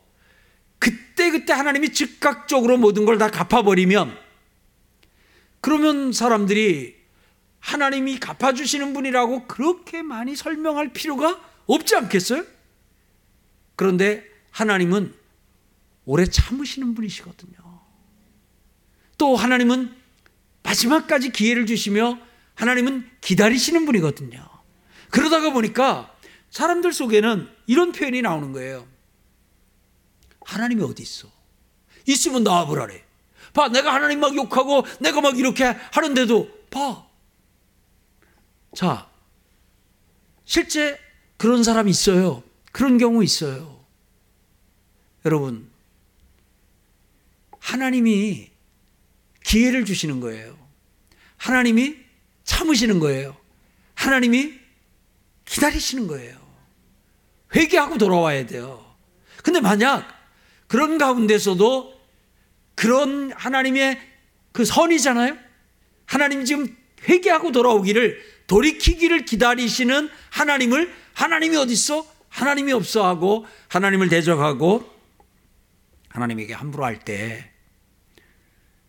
그때그때 0.79 1.51
하나님이 1.51 1.91
즉각적으로 1.91 2.77
모든 2.77 3.03
걸 3.05 3.17
다 3.17 3.29
갚아버리면 3.29 4.17
그러면 5.59 6.13
사람들이 6.13 6.95
하나님이 7.59 8.19
갚아주시는 8.19 8.93
분이라고 8.93 9.47
그렇게 9.47 10.01
많이 10.01 10.37
설명할 10.37 10.93
필요가 10.93 11.41
없지 11.65 11.97
않겠어요? 11.97 12.45
그런데 13.75 14.36
하나님은 14.57 15.13
오래 16.05 16.25
참으시는 16.25 16.95
분이시거든요. 16.95 17.57
또 19.19 19.35
하나님은 19.35 19.95
마지막까지 20.63 21.29
기회를 21.31 21.67
주시며 21.67 22.17
하나님은 22.55 23.07
기다리시는 23.21 23.85
분이거든요. 23.85 24.43
그러다가 25.11 25.51
보니까 25.53 26.11
사람들 26.49 26.91
속에는 26.91 27.47
이런 27.67 27.91
표현이 27.91 28.23
나오는 28.23 28.51
거예요. 28.51 28.87
하나님이 30.41 30.81
어디 30.83 31.03
있어? 31.03 31.29
있으면 32.07 32.43
나와보라래. 32.43 33.03
봐, 33.53 33.67
내가 33.67 33.93
하나님 33.93 34.19
막 34.21 34.35
욕하고 34.35 34.87
내가 34.99 35.21
막 35.21 35.37
이렇게 35.37 35.65
하는데도 35.65 36.49
봐. 36.71 37.05
자, 38.75 39.07
실제 40.45 40.99
그런 41.37 41.63
사람 41.63 41.87
있어요. 41.87 42.41
그런 42.71 42.97
경우 42.97 43.23
있어요. 43.23 43.76
여러분, 45.27 45.69
하나님이 47.59 48.49
기회를 49.43 49.83
주시는 49.83 50.21
거예요. 50.21 50.57
하나님이 51.35 51.97
참으시는 52.45 52.99
거예요. 52.99 53.35
하나님이 53.93 54.53
기다리시는 55.43 56.07
거예요. 56.07 56.37
회개하고 57.53 57.97
돌아와야 57.97 58.45
돼요. 58.45 58.95
근데 59.43 59.59
만약 59.59 60.07
그런 60.67 60.97
가운데서도 60.97 61.99
그런 62.75 63.33
하나님의 63.33 63.99
그 64.53 64.63
선이잖아요? 64.63 65.37
하나님 66.05 66.45
지금 66.45 66.73
회개하고 67.09 67.51
돌아오기를 67.51 68.23
돌이키기를 68.47 69.25
기다리시는 69.25 70.09
하나님을 70.29 70.93
하나님이 71.13 71.57
어디 71.57 71.73
있어? 71.73 72.07
하나님이 72.29 72.71
없어 72.71 73.05
하고 73.05 73.45
하나님을 73.67 74.07
대적하고 74.07 74.96
하나님에게 76.09 76.53
함부로 76.53 76.85
할 76.85 76.99
때 76.99 77.51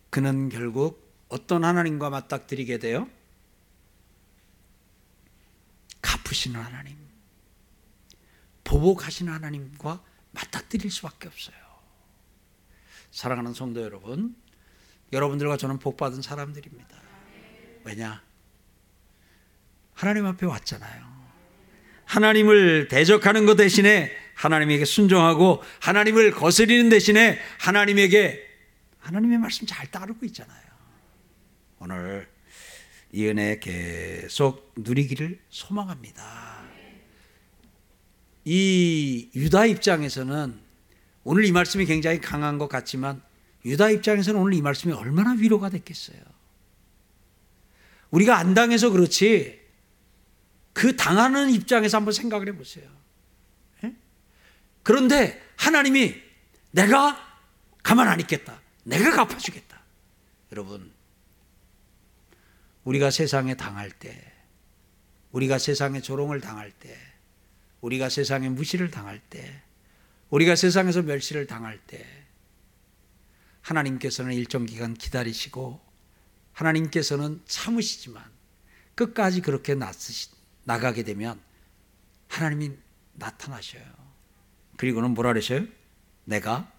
그는 0.09 0.49
결국 0.49 1.07
어떤 1.29 1.63
하나님과 1.63 2.09
맞닥뜨리게 2.09 2.79
돼요? 2.79 3.07
갚으시는 6.01 6.59
하나님, 6.59 6.97
보복하시는 8.63 9.31
하나님과 9.31 10.03
맞닥뜨릴 10.31 10.89
수밖에 10.89 11.27
없어요. 11.27 11.55
사랑하는 13.11 13.53
성도 13.53 13.81
여러분, 13.81 14.35
여러분들과 15.11 15.57
저는 15.57 15.79
복받은 15.79 16.21
사람들입니다. 16.21 16.97
왜냐? 17.83 18.23
하나님 19.93 20.25
앞에 20.25 20.45
왔잖아요. 20.45 21.09
하나님을 22.05 22.87
대적하는 22.87 23.45
것 23.45 23.55
대신에 23.55 24.11
하나님에게 24.39 24.85
순종하고 24.85 25.61
하나님을 25.81 26.31
거스리는 26.31 26.87
대신에 26.89 27.37
하나님에게 27.59 28.47
하나님의 28.99 29.37
말씀 29.37 29.67
잘 29.67 29.91
따르고 29.91 30.25
있잖아요. 30.27 30.61
오늘 31.79 32.29
이 33.11 33.25
은혜 33.27 33.59
계속 33.59 34.73
누리기를 34.77 35.39
소망합니다. 35.49 36.63
이 38.45 39.29
유다 39.35 39.65
입장에서는 39.65 40.57
오늘 41.25 41.43
이 41.43 41.51
말씀이 41.51 41.85
굉장히 41.85 42.21
강한 42.21 42.57
것 42.57 42.69
같지만 42.69 43.21
유다 43.65 43.89
입장에서는 43.89 44.39
오늘 44.39 44.53
이 44.53 44.61
말씀이 44.61 44.93
얼마나 44.93 45.33
위로가 45.33 45.69
됐겠어요. 45.69 46.17
우리가 48.11 48.37
안 48.37 48.53
당해서 48.53 48.89
그렇지 48.89 49.59
그 50.71 50.95
당하는 50.95 51.49
입장에서 51.49 51.97
한번 51.97 52.13
생각을 52.13 52.47
해보세요. 52.47 52.98
예? 54.79 54.83
그런데 54.83 55.41
하나님이 55.57 56.15
내가 56.71 57.17
가만 57.83 58.07
안 58.07 58.19
있겠다. 58.19 58.61
내가 58.83 59.11
갚아주겠다. 59.11 59.79
여러분, 60.51 60.91
우리가 62.83 63.11
세상에 63.11 63.55
당할 63.55 63.91
때, 63.91 64.33
우리가 65.31 65.59
세상에 65.59 66.01
조롱을 66.01 66.41
당할 66.41 66.71
때, 66.71 66.97
우리가 67.81 68.09
세상에 68.09 68.49
무시를 68.49 68.89
당할 68.89 69.19
때, 69.19 69.61
우리가 70.29 70.55
세상에서 70.55 71.03
멸시를 71.03 71.45
당할 71.45 71.79
때, 71.85 72.05
하나님께서는 73.61 74.33
일정 74.33 74.65
기간 74.65 74.93
기다리시고, 74.93 75.79
하나님께서는 76.53 77.41
참으시지만, 77.45 78.23
끝까지 78.95 79.41
그렇게 79.41 79.75
나가게 80.63 81.03
되면 81.03 81.39
하나님이 82.27 82.71
나타나셔요. 83.13 83.98
그리고는 84.79 85.11
뭐라 85.11 85.33
그러셔요? 85.33 85.65
내가 86.23 86.71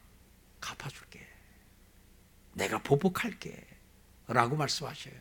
갚아줄게. 0.59 1.21
내가 2.55 2.83
보복할게. 2.83 3.67
라고 4.27 4.57
말씀하셔요. 4.57 5.13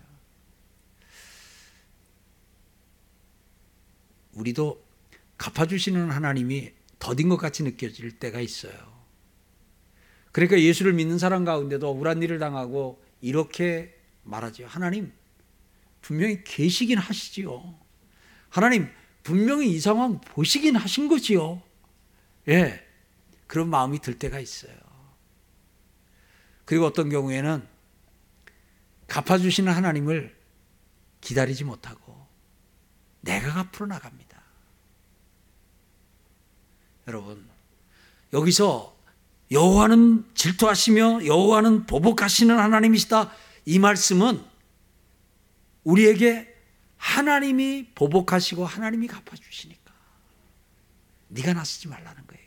우리도 4.31 4.81
갚아주시는 5.37 6.09
하나님이 6.09 6.71
더딘 6.99 7.27
것 7.27 7.35
같이 7.35 7.63
느껴질 7.63 8.17
때가 8.17 8.39
있어요. 8.39 8.73
그러니까 10.31 10.61
예수를 10.61 10.93
믿는 10.93 11.17
사람 11.19 11.43
가운데도 11.43 11.85
억울한 11.85 12.23
일을 12.23 12.39
당하고 12.39 13.03
이렇게 13.19 13.93
말하죠. 14.23 14.65
하나님, 14.67 15.11
분명히 15.99 16.45
계시긴 16.45 16.97
하시지요. 16.97 17.77
하나님, 18.47 18.87
분명히 19.23 19.69
이 19.69 19.81
상황 19.81 20.21
보시긴 20.21 20.77
하신 20.77 21.09
거지요. 21.09 21.61
예. 22.49 22.85
그런 23.47 23.69
마음이 23.69 23.99
들 23.99 24.17
때가 24.19 24.39
있어요. 24.39 24.73
그리고 26.65 26.85
어떤 26.85 27.09
경우에는 27.09 27.67
갚아주시는 29.07 29.71
하나님을 29.73 30.37
기다리지 31.21 31.63
못하고 31.63 32.27
내가 33.21 33.65
갚으러 33.65 33.87
나갑니다. 33.87 34.39
여러분, 37.07 37.49
여기서 38.33 38.95
여호와는 39.51 40.29
질투하시며 40.35 41.25
여호와는 41.25 41.87
보복하시는 41.87 42.55
하나님이시다. 42.55 43.31
이 43.65 43.79
말씀은 43.79 44.43
우리에게 45.83 46.55
하나님이 46.97 47.93
보복하시고 47.95 48.63
하나님이 48.65 49.07
갚아주시니까 49.07 49.88
네가 51.29 51.53
나서지 51.53 51.87
말라는 51.87 52.27
거예요. 52.27 52.43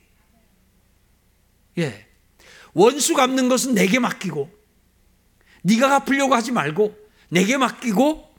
예, 1.78 2.06
원수 2.74 3.14
갚는 3.14 3.48
것은 3.48 3.74
내게 3.74 3.98
맡기고 3.98 4.50
네가 5.62 5.88
갚으려고 6.00 6.34
하지 6.34 6.52
말고 6.52 6.96
내게 7.28 7.56
맡기고 7.56 8.32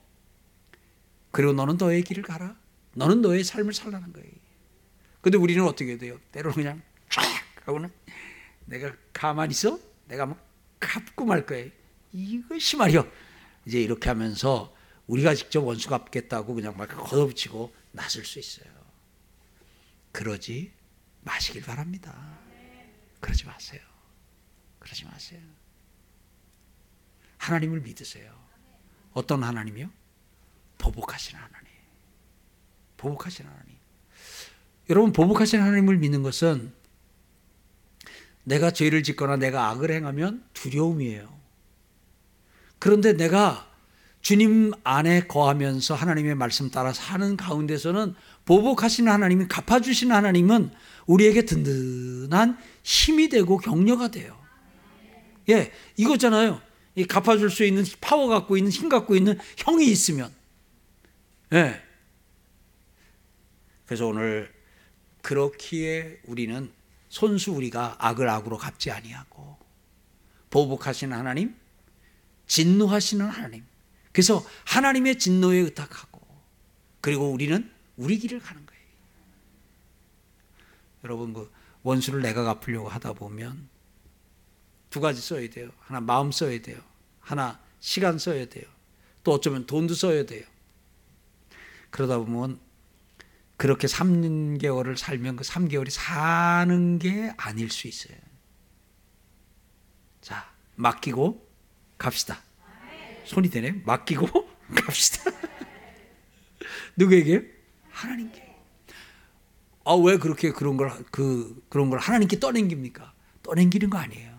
그리고 1.31 1.53
너는 1.53 1.77
너의 1.77 2.03
길을 2.03 2.23
가라. 2.23 2.55
너는 2.93 3.21
너의 3.21 3.43
삶을 3.43 3.73
살라는 3.73 4.13
거예요. 4.13 4.29
근데 5.21 5.37
우리는 5.37 5.63
어떻게 5.65 5.97
돼요? 5.97 6.19
때로는 6.31 6.55
그냥 6.55 6.81
쫙 7.09 7.23
하고는 7.65 7.89
내가 8.65 8.93
가만히 9.11 9.51
있어? 9.51 9.79
내가 10.07 10.25
뭐 10.27 10.37
갚고 10.79 11.25
말 11.25 11.45
거예요. 11.45 11.71
이것이 12.11 12.77
말이요. 12.77 13.09
이제 13.65 13.81
이렇게 13.81 14.09
하면서 14.09 14.75
우리가 15.07 15.33
직접 15.33 15.61
원수 15.63 15.89
갚겠다고 15.89 16.53
그냥 16.53 16.77
막 16.77 16.87
걷어붙이고 16.87 17.73
나설 17.91 18.25
수 18.25 18.37
있어요. 18.37 18.82
그러지 20.13 20.71
마시길 21.21 21.63
바랍니다. 21.63 22.39
그러지 23.19 23.45
마세요. 23.45 23.81
그러지 24.79 25.05
마세요. 25.05 25.41
하나님을 27.37 27.81
믿으세요. 27.81 28.33
어떤 29.11 29.43
하나님이요? 29.43 29.89
보복하시는 30.77 31.41
하나님. 31.41 31.67
보복하시는 32.97 33.49
하나님. 33.49 33.75
여러분, 34.89 35.11
보복하시는 35.11 35.63
하나님을 35.63 35.97
믿는 35.97 36.23
것은 36.23 36.73
내가 38.43 38.71
죄를 38.71 39.03
짓거나 39.03 39.37
내가 39.37 39.69
악을 39.69 39.91
행하면 39.91 40.45
두려움이에요. 40.53 41.33
그런데 42.79 43.13
내가 43.13 43.69
주님 44.21 44.71
안에 44.83 45.27
거하면서 45.27 45.95
하나님의 45.95 46.35
말씀 46.35 46.69
따라 46.69 46.93
사는 46.93 47.35
가운데서는 47.35 48.15
보복하시는 48.45 49.11
하나님이 49.11 49.47
갚아주시는 49.47 50.15
하나님은 50.15 50.71
우리에게 51.05 51.43
든든한 51.43 52.57
힘이 52.83 53.29
되고 53.29 53.57
격려가 53.57 54.09
돼요. 54.09 54.39
예, 55.49 55.71
이거잖아요. 55.97 56.61
이 56.95 57.05
갚아줄 57.05 57.49
수 57.49 57.63
있는 57.63 57.83
파워 57.99 58.27
갖고 58.27 58.57
있는 58.57 58.71
힘 58.71 58.89
갖고 58.89 59.15
있는 59.15 59.37
형이 59.57 59.85
있으면. 59.87 60.33
예. 61.53 61.81
그래서 63.85 64.07
오늘 64.07 64.53
그렇기에 65.21 66.19
우리는 66.25 66.71
손수 67.09 67.51
우리가 67.51 67.95
악을 67.99 68.27
악으로 68.27 68.57
갚지 68.57 68.91
아니하고 68.91 69.57
보복하시는 70.49 71.15
하나님, 71.15 71.55
진노하시는 72.47 73.25
하나님. 73.25 73.65
그래서 74.11 74.45
하나님의 74.65 75.17
진노에 75.17 75.57
의탁하고 75.59 76.21
그리고 77.01 77.31
우리는 77.31 77.69
우리 77.97 78.17
길을 78.17 78.39
가는 78.39 78.65
거예요. 78.65 78.83
여러분 81.03 81.33
그 81.33 81.51
원수를 81.83 82.21
내가 82.21 82.43
갚으려고 82.43 82.89
하다 82.89 83.13
보면 83.13 83.69
두 84.89 84.99
가지 85.01 85.21
써야 85.21 85.49
돼요. 85.49 85.69
하나 85.79 85.99
마음 85.99 86.31
써야 86.31 86.59
돼요. 86.61 86.79
하나 87.19 87.59
시간 87.79 88.17
써야 88.17 88.45
돼요. 88.45 88.65
또 89.23 89.33
어쩌면 89.33 89.65
돈도 89.65 89.93
써야 89.93 90.25
돼요. 90.25 90.45
그러다 91.89 92.17
보면 92.17 92.59
그렇게 93.57 93.87
3개월을 93.87 94.97
살면 94.97 95.35
그 95.37 95.43
3개월이 95.43 95.89
사는 95.89 96.99
게 96.99 97.33
아닐 97.37 97.69
수 97.69 97.87
있어요. 97.87 98.17
자, 100.21 100.51
맡기고 100.75 101.47
갑시다. 101.97 102.41
손이 103.25 103.49
되네. 103.49 103.83
맡기고 103.85 104.27
갑시다. 104.75 105.31
누구에게? 106.95 107.52
하나님께. 107.93 108.43
아, 109.85 109.93
왜 109.93 110.17
그렇게 110.17 110.51
그런 110.51 110.77
걸, 110.77 110.91
그, 111.11 111.61
그런 111.69 111.89
걸 111.89 111.99
하나님께 111.99 112.39
떠넘깁니까? 112.39 113.13
떠넘기는 113.43 113.89
거 113.89 113.97
아니에요. 113.97 114.33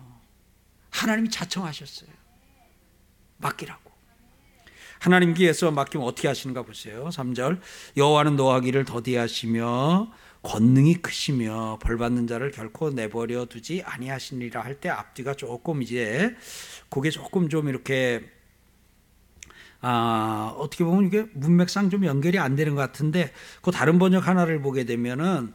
하나님이 0.89 1.29
자청하셨어요. 1.29 2.09
맡기라고. 3.37 3.91
하나님께서 4.99 5.71
맡기면 5.71 6.07
어떻게 6.07 6.27
하시는가 6.27 6.63
보세요. 6.63 7.09
3절. 7.09 7.59
여호와는 7.95 8.37
노하기를 8.37 8.85
더디하시며 8.85 10.11
권능이 10.41 10.95
크시며 11.01 11.79
벌 11.81 11.97
받는 11.97 12.27
자를 12.27 12.51
결코 12.51 12.89
내버려 12.91 13.45
두지 13.45 13.83
아니하시니라 13.83 14.61
할 14.61 14.79
때 14.79 14.89
앞뒤가 14.89 15.33
조금 15.33 15.81
이제 15.81 16.35
그게 16.89 17.09
조금 17.09 17.49
좀 17.49 17.67
이렇게 17.67 18.31
아, 19.81 20.53
어떻게 20.57 20.83
보면 20.83 21.05
이게 21.05 21.25
문맥상 21.33 21.89
좀 21.89 22.05
연결이 22.05 22.39
안 22.39 22.55
되는 22.55 22.75
것 22.75 22.81
같은데 22.81 23.31
그 23.61 23.71
다른 23.71 23.99
번역 23.99 24.27
하나를 24.27 24.61
보게 24.61 24.83
되면은 24.83 25.53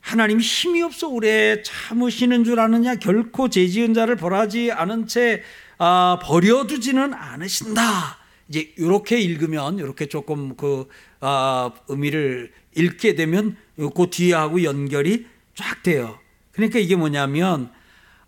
하나님이 0.00 0.40
힘이 0.40 0.82
없어 0.82 1.08
오래 1.08 1.62
참으시는 1.62 2.44
줄 2.44 2.60
아느냐 2.60 2.94
결코 2.94 3.48
죄지은 3.48 3.92
자를 3.92 4.14
벌하지 4.16 4.70
않은 4.70 5.08
채 5.08 5.42
아, 5.78 6.18
버려두지는 6.22 7.12
않으신다. 7.12 8.18
이제 8.48 8.72
이렇게 8.78 9.20
읽으면 9.20 9.78
이렇게 9.78 10.06
조금 10.06 10.56
그 10.56 10.88
아, 11.20 11.72
의미를 11.88 12.52
읽게 12.76 13.16
되면 13.16 13.56
그 13.76 14.10
뒤하고 14.10 14.62
연결이 14.62 15.26
쫙 15.54 15.82
돼요. 15.82 16.18
그러니까 16.52 16.78
이게 16.78 16.94
뭐냐면 16.94 17.70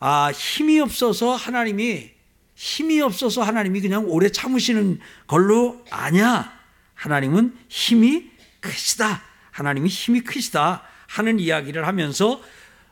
아, 0.01 0.31
힘이 0.33 0.81
없어서 0.81 1.35
하나님이 1.35 2.11
힘이 2.59 3.01
없어서 3.01 3.43
하나님이 3.43 3.81
그냥 3.81 4.07
오래 4.09 4.31
참으시는 4.31 4.99
걸로 5.29 5.85
아냐. 5.91 6.59
하나님은 6.95 7.57
힘이 7.69 8.33
크시다. 8.59 9.23
하나님이 9.53 9.89
힘이 9.89 10.23
크시다. 10.23 10.83
하는 11.07 11.39
이야기를 11.39 11.87
하면서 11.87 12.43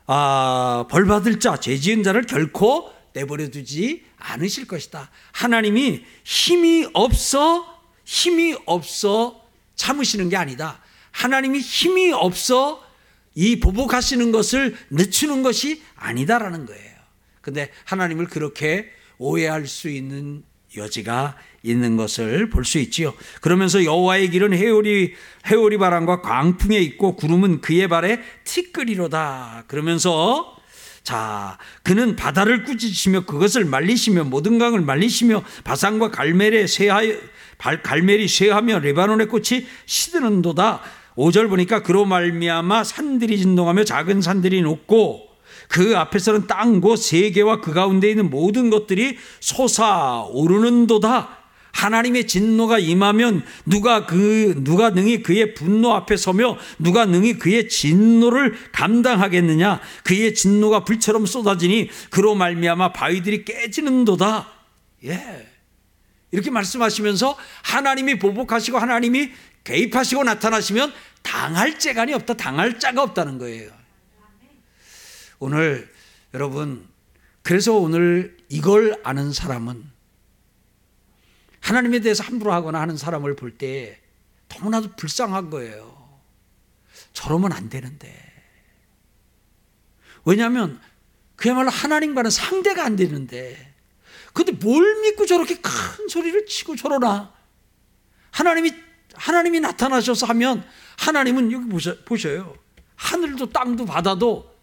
아, 0.05 0.85
벌 0.89 1.05
받을 1.05 1.41
자, 1.41 1.59
죄 1.59 1.75
지은 1.75 2.01
자를 2.01 2.21
결코 2.21 2.93
내버려 3.11 3.49
두지 3.49 4.05
않으실 4.15 4.67
것이다. 4.67 5.11
하나님이 5.33 6.05
힘이 6.23 6.87
없어 6.93 7.81
힘이 8.05 8.55
없어 8.65 9.43
참으시는 9.75 10.29
게 10.29 10.37
아니다. 10.37 10.81
하나님이 11.11 11.59
힘이 11.59 12.13
없어 12.13 12.81
이 13.35 13.59
보복하시는 13.59 14.31
것을 14.31 14.77
늦추는 14.91 15.43
것이 15.43 15.83
아니다라는 15.97 16.65
거예요. 16.67 16.95
근데 17.41 17.69
하나님을 17.83 18.27
그렇게 18.27 18.95
오해할 19.17 19.67
수 19.67 19.89
있는 19.89 20.43
여지가 20.75 21.35
있는 21.63 21.97
것을 21.97 22.49
볼 22.49 22.65
수 22.65 22.77
있지요. 22.79 23.13
그러면서 23.41 23.83
여호와의 23.83 24.29
길은 24.29 24.53
해오리 24.53 25.13
해오리 25.47 25.77
바람과 25.77 26.21
광풍에 26.21 26.77
있고 26.79 27.15
구름은 27.15 27.61
그의 27.61 27.87
발에 27.87 28.21
티끌이로다. 28.43 29.65
그러면서 29.67 30.55
자, 31.03 31.57
그는 31.83 32.17
바다를 32.17 32.65
꾸짖으시며 32.65 33.25
그것을 33.25 33.63
말리시며 33.63 34.25
모든 34.25 34.59
강을 34.59 34.81
말리시며 34.81 35.41
바산과 35.63 36.11
갈멜에 36.11 36.67
쇠하여 36.67 37.15
갈멜이 37.57 38.27
쇠하며 38.27 38.79
레바논의 38.79 39.27
꽃이 39.27 39.65
시드는도다. 39.85 40.81
5절 41.15 41.49
보니까 41.49 41.81
그로 41.81 42.05
말미암아 42.05 42.83
산들이 42.83 43.37
진동하며 43.39 43.85
작은 43.85 44.21
산들이 44.21 44.61
녹고 44.61 45.26
그 45.67 45.97
앞에서는 45.97 46.47
땅과 46.47 46.95
세계와 46.95 47.61
그 47.61 47.73
가운데 47.73 48.09
있는 48.09 48.29
모든 48.29 48.69
것들이 48.69 49.17
솟아오르는도다. 49.39 51.37
하나님의 51.77 52.25
진노가 52.25 52.79
임하면 52.79 53.43
누가 53.65 54.07
그 54.07 54.55
누가 54.63 54.89
능히 54.89 55.21
그의 55.21 55.53
분노 55.53 55.93
앞에 55.93 56.17
서며 56.17 56.57
누가 56.79 57.05
능히 57.05 57.37
그의 57.37 57.69
진노를 57.69 58.57
감당하겠느냐 58.71 59.79
그의 60.03 60.33
진노가 60.33 60.85
불처럼 60.85 61.27
쏟아지니 61.27 61.89
그로 62.09 62.33
말미암아 62.33 62.93
바위들이 62.93 63.45
깨지는도다. 63.45 64.47
예. 65.05 65.47
이렇게 66.31 66.49
말씀하시면서 66.49 67.37
하나님이 67.61 68.17
보복하시고 68.17 68.79
하나님이 68.79 69.29
개입하시고 69.63 70.23
나타나시면 70.23 70.91
당할 71.21 71.77
재간이 71.77 72.13
없다. 72.13 72.35
당할 72.35 72.79
자가 72.79 73.03
없다는 73.03 73.37
거예요. 73.37 73.76
오늘 75.39 75.91
여러분 76.33 76.87
그래서 77.43 77.73
오늘 77.73 78.37
이걸 78.49 78.99
아는 79.03 79.31
사람은 79.31 79.89
하나님에 81.61 81.99
대해서 81.99 82.23
함부로 82.23 82.53
하거나 82.53 82.79
하는 82.81 82.97
사람을 82.97 83.35
볼 83.35 83.57
때 83.57 83.99
너무나도 84.49 84.95
불쌍한 84.95 85.49
거예요. 85.49 86.19
저러면 87.13 87.51
안 87.51 87.69
되는데. 87.69 88.15
왜냐하면 90.25 90.79
그야말로 91.35 91.69
하나님과는 91.69 92.31
상대가 92.31 92.85
안 92.85 92.95
되는데. 92.95 93.75
근데 94.33 94.51
뭘 94.51 95.01
믿고 95.01 95.25
저렇게 95.25 95.55
큰 95.59 96.07
소리를 96.07 96.45
치고 96.45 96.75
저러나? 96.75 97.33
하나님이, 98.31 98.73
하나님이 99.13 99.59
나타나셔서 99.59 100.25
하면 100.27 100.65
하나님은 100.97 101.51
여기 101.51 101.67
보셔, 101.67 101.97
보셔요. 102.05 102.55
하늘도 102.95 103.51
땅도 103.51 103.85
바다도 103.85 104.56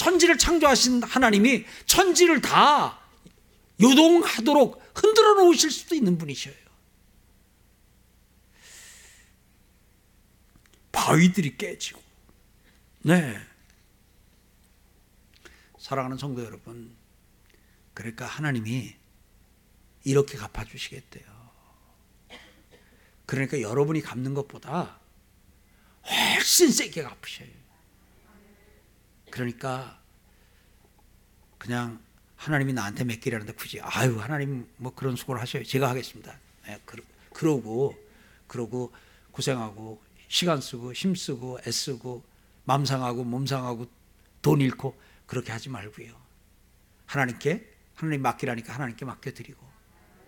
천지를 0.00 0.38
창조하신 0.38 1.02
하나님이 1.02 1.66
천지를 1.84 2.40
다 2.40 2.98
요동하도록 3.82 4.82
흔들어 4.94 5.34
놓으실 5.34 5.70
수도 5.70 5.94
있는 5.94 6.16
분이셔요. 6.16 6.54
바위들이 10.90 11.58
깨지고, 11.58 12.00
네. 13.02 13.38
사랑하는 15.78 16.16
성도 16.16 16.42
여러분, 16.44 16.96
그러니까 17.92 18.24
하나님이 18.24 18.94
이렇게 20.04 20.38
갚아주시겠대요. 20.38 21.50
그러니까 23.26 23.60
여러분이 23.60 24.00
갚는 24.00 24.32
것보다 24.32 24.98
훨씬 26.06 26.72
세게 26.72 27.02
갚으셔요. 27.02 27.59
그러니까 29.30 29.98
그냥 31.58 32.00
하나님이 32.36 32.72
나한테 32.72 33.04
맡기라는데 33.04 33.52
굳이 33.52 33.80
아유 33.82 34.18
하나님 34.20 34.66
뭐 34.76 34.94
그런 34.94 35.16
수고를 35.16 35.40
하셔요. 35.40 35.62
제가 35.64 35.90
하겠습니다. 35.90 36.34
네, 36.66 36.80
그러, 36.86 37.02
그러 37.32 37.60
고 37.60 37.94
그러고 38.46 38.92
고생하고 39.32 40.02
시간 40.28 40.60
쓰고 40.60 40.92
힘 40.92 41.14
쓰고 41.14 41.60
애쓰고 41.66 42.24
맘 42.64 42.84
상하고 42.84 43.24
몸 43.24 43.46
상하고 43.46 43.86
돈 44.42 44.60
잃고 44.60 44.98
그렇게 45.26 45.52
하지 45.52 45.68
말고요. 45.68 46.14
하나님께 47.06 47.68
하나님 47.94 48.22
맡기라니까 48.22 48.72
하나님께 48.72 49.04
맡겨드리고 49.04 49.68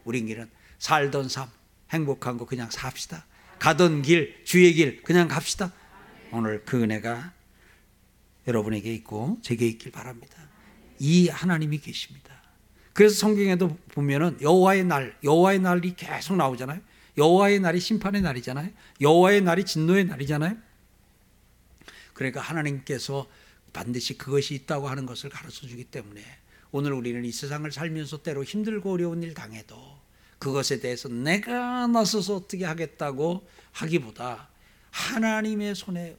우린 0.04 0.26
길은 0.26 0.50
살던 0.78 1.28
삶 1.28 1.48
행복한 1.90 2.36
거 2.36 2.44
그냥 2.44 2.70
삽시다. 2.70 3.24
가던 3.58 4.02
길 4.02 4.44
주의 4.44 4.72
길 4.74 5.02
그냥 5.02 5.28
갑시다. 5.28 5.72
오늘 6.32 6.64
그 6.64 6.82
은혜가 6.82 7.32
여러분에게 8.46 8.92
있고 8.94 9.38
제게 9.42 9.66
있길 9.66 9.92
바랍니다. 9.92 10.36
이 10.98 11.28
하나님이 11.28 11.78
계십니다. 11.78 12.32
그래서 12.92 13.16
성경에도 13.16 13.76
보면은 13.92 14.38
여호와의 14.40 14.84
날, 14.84 15.16
여호와의 15.24 15.60
날이 15.60 15.94
계속 15.94 16.36
나오잖아요. 16.36 16.80
여호와의 17.16 17.60
날이 17.60 17.80
심판의 17.80 18.22
날이잖아요. 18.22 18.70
여호와의 19.00 19.42
날이 19.42 19.64
진노의 19.64 20.06
날이잖아요. 20.06 20.56
그러니까 22.14 22.40
하나님께서 22.40 23.26
반드시 23.72 24.18
그것이 24.18 24.54
있다고 24.54 24.88
하는 24.88 25.06
것을 25.06 25.30
가르쳐 25.30 25.66
주기 25.66 25.84
때문에 25.84 26.22
오늘 26.70 26.92
우리는 26.92 27.24
이 27.24 27.32
세상을 27.32 27.70
살면서 27.70 28.22
때로 28.22 28.44
힘들고 28.44 28.92
어려운 28.92 29.22
일 29.22 29.34
당해도 29.34 29.76
그것에 30.38 30.80
대해서 30.80 31.08
내가 31.08 31.86
나서서 31.86 32.36
어떻게 32.36 32.64
하겠다고 32.64 33.46
하기보다 33.72 34.48
하나님의 34.90 35.74
손에 35.74 36.16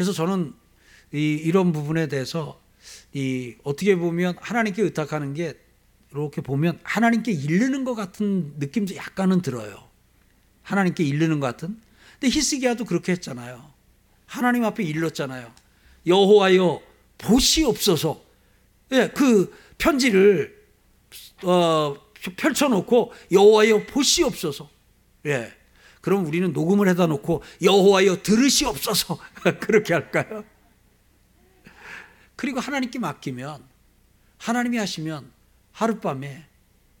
그래서 0.00 0.14
저는 0.14 0.54
이, 1.12 1.38
이런 1.44 1.72
부분에 1.72 2.06
대해서 2.08 2.58
이 3.12 3.54
어떻게 3.64 3.96
보면 3.96 4.38
하나님께 4.40 4.80
의탁하는 4.80 5.34
게 5.34 5.60
이렇게 6.10 6.40
보면 6.40 6.80
하나님께 6.82 7.30
이르는 7.32 7.84
것 7.84 7.94
같은 7.94 8.54
느낌도 8.56 8.96
약간은 8.96 9.42
들어요. 9.42 9.90
하나님께 10.62 11.04
이르는 11.04 11.38
것 11.38 11.48
같은. 11.48 11.78
근데 12.18 12.34
히스기야도 12.34 12.86
그렇게 12.86 13.12
했잖아요. 13.12 13.62
하나님 14.24 14.64
앞에 14.64 14.82
일렀잖아요. 14.84 15.52
여호와여 16.06 16.80
보시옵소서. 17.18 18.24
예, 18.92 19.10
그 19.14 19.54
편지를 19.76 20.66
어, 21.42 21.94
펼쳐놓고 22.38 23.12
여호와여 23.30 23.84
보시옵소서. 23.84 24.70
예. 25.26 25.52
그럼 26.00 26.26
우리는 26.26 26.52
녹음을 26.52 26.88
해다 26.88 27.06
놓고 27.06 27.42
여호와여 27.62 28.22
들으시옵소서 28.22 29.18
그렇게 29.60 29.94
할까요? 29.94 30.44
그리고 32.36 32.58
하나님께 32.60 32.98
맡기면 32.98 33.62
하나님이 34.38 34.78
하시면 34.78 35.30
하룻밤에 35.72 36.46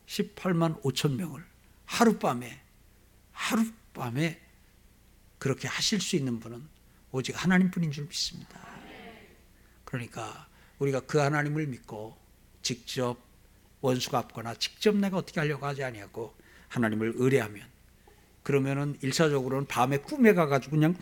18만 0.06 0.82
5천 0.82 1.14
명을 1.14 1.44
하룻밤에 1.86 2.60
하룻밤에 3.32 4.40
그렇게 5.38 5.66
하실 5.66 6.00
수 6.00 6.16
있는 6.16 6.38
분은 6.40 6.62
오직 7.12 7.42
하나님뿐인 7.42 7.90
줄 7.90 8.04
믿습니다. 8.06 8.60
그러니까 9.84 10.46
우리가 10.78 11.00
그 11.00 11.18
하나님을 11.18 11.66
믿고 11.66 12.16
직접 12.62 13.16
원수 13.80 14.10
갚거나 14.10 14.54
직접 14.54 14.94
내가 14.94 15.16
어떻게 15.16 15.40
하려고 15.40 15.66
하지 15.66 15.82
아니하고 15.82 16.34
하나님을 16.68 17.14
의뢰하면 17.16 17.66
그러면은 18.42 18.96
일차적으로는 19.02 19.66
밤에 19.66 19.98
꿈에 19.98 20.34
가가지고 20.34 20.76
그냥 20.76 20.96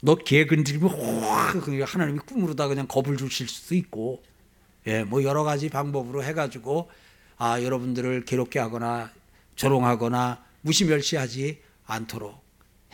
너개 0.00 0.46
건드리면 0.46 0.90
확 0.90 1.94
하나님이 1.94 2.20
꿈으로다 2.20 2.68
그냥 2.68 2.86
겁을 2.86 3.16
주실 3.16 3.48
수도 3.48 3.74
있고 3.74 4.22
예, 4.86 5.04
뭐 5.04 5.22
여러 5.22 5.42
가지 5.42 5.68
방법으로 5.68 6.22
해가지고 6.22 6.90
아 7.36 7.62
여러분들을 7.62 8.24
괴롭게 8.24 8.58
하거나 8.58 9.12
조롱하거나 9.56 10.44
무시멸시하지 10.62 11.60
않도록 11.86 12.42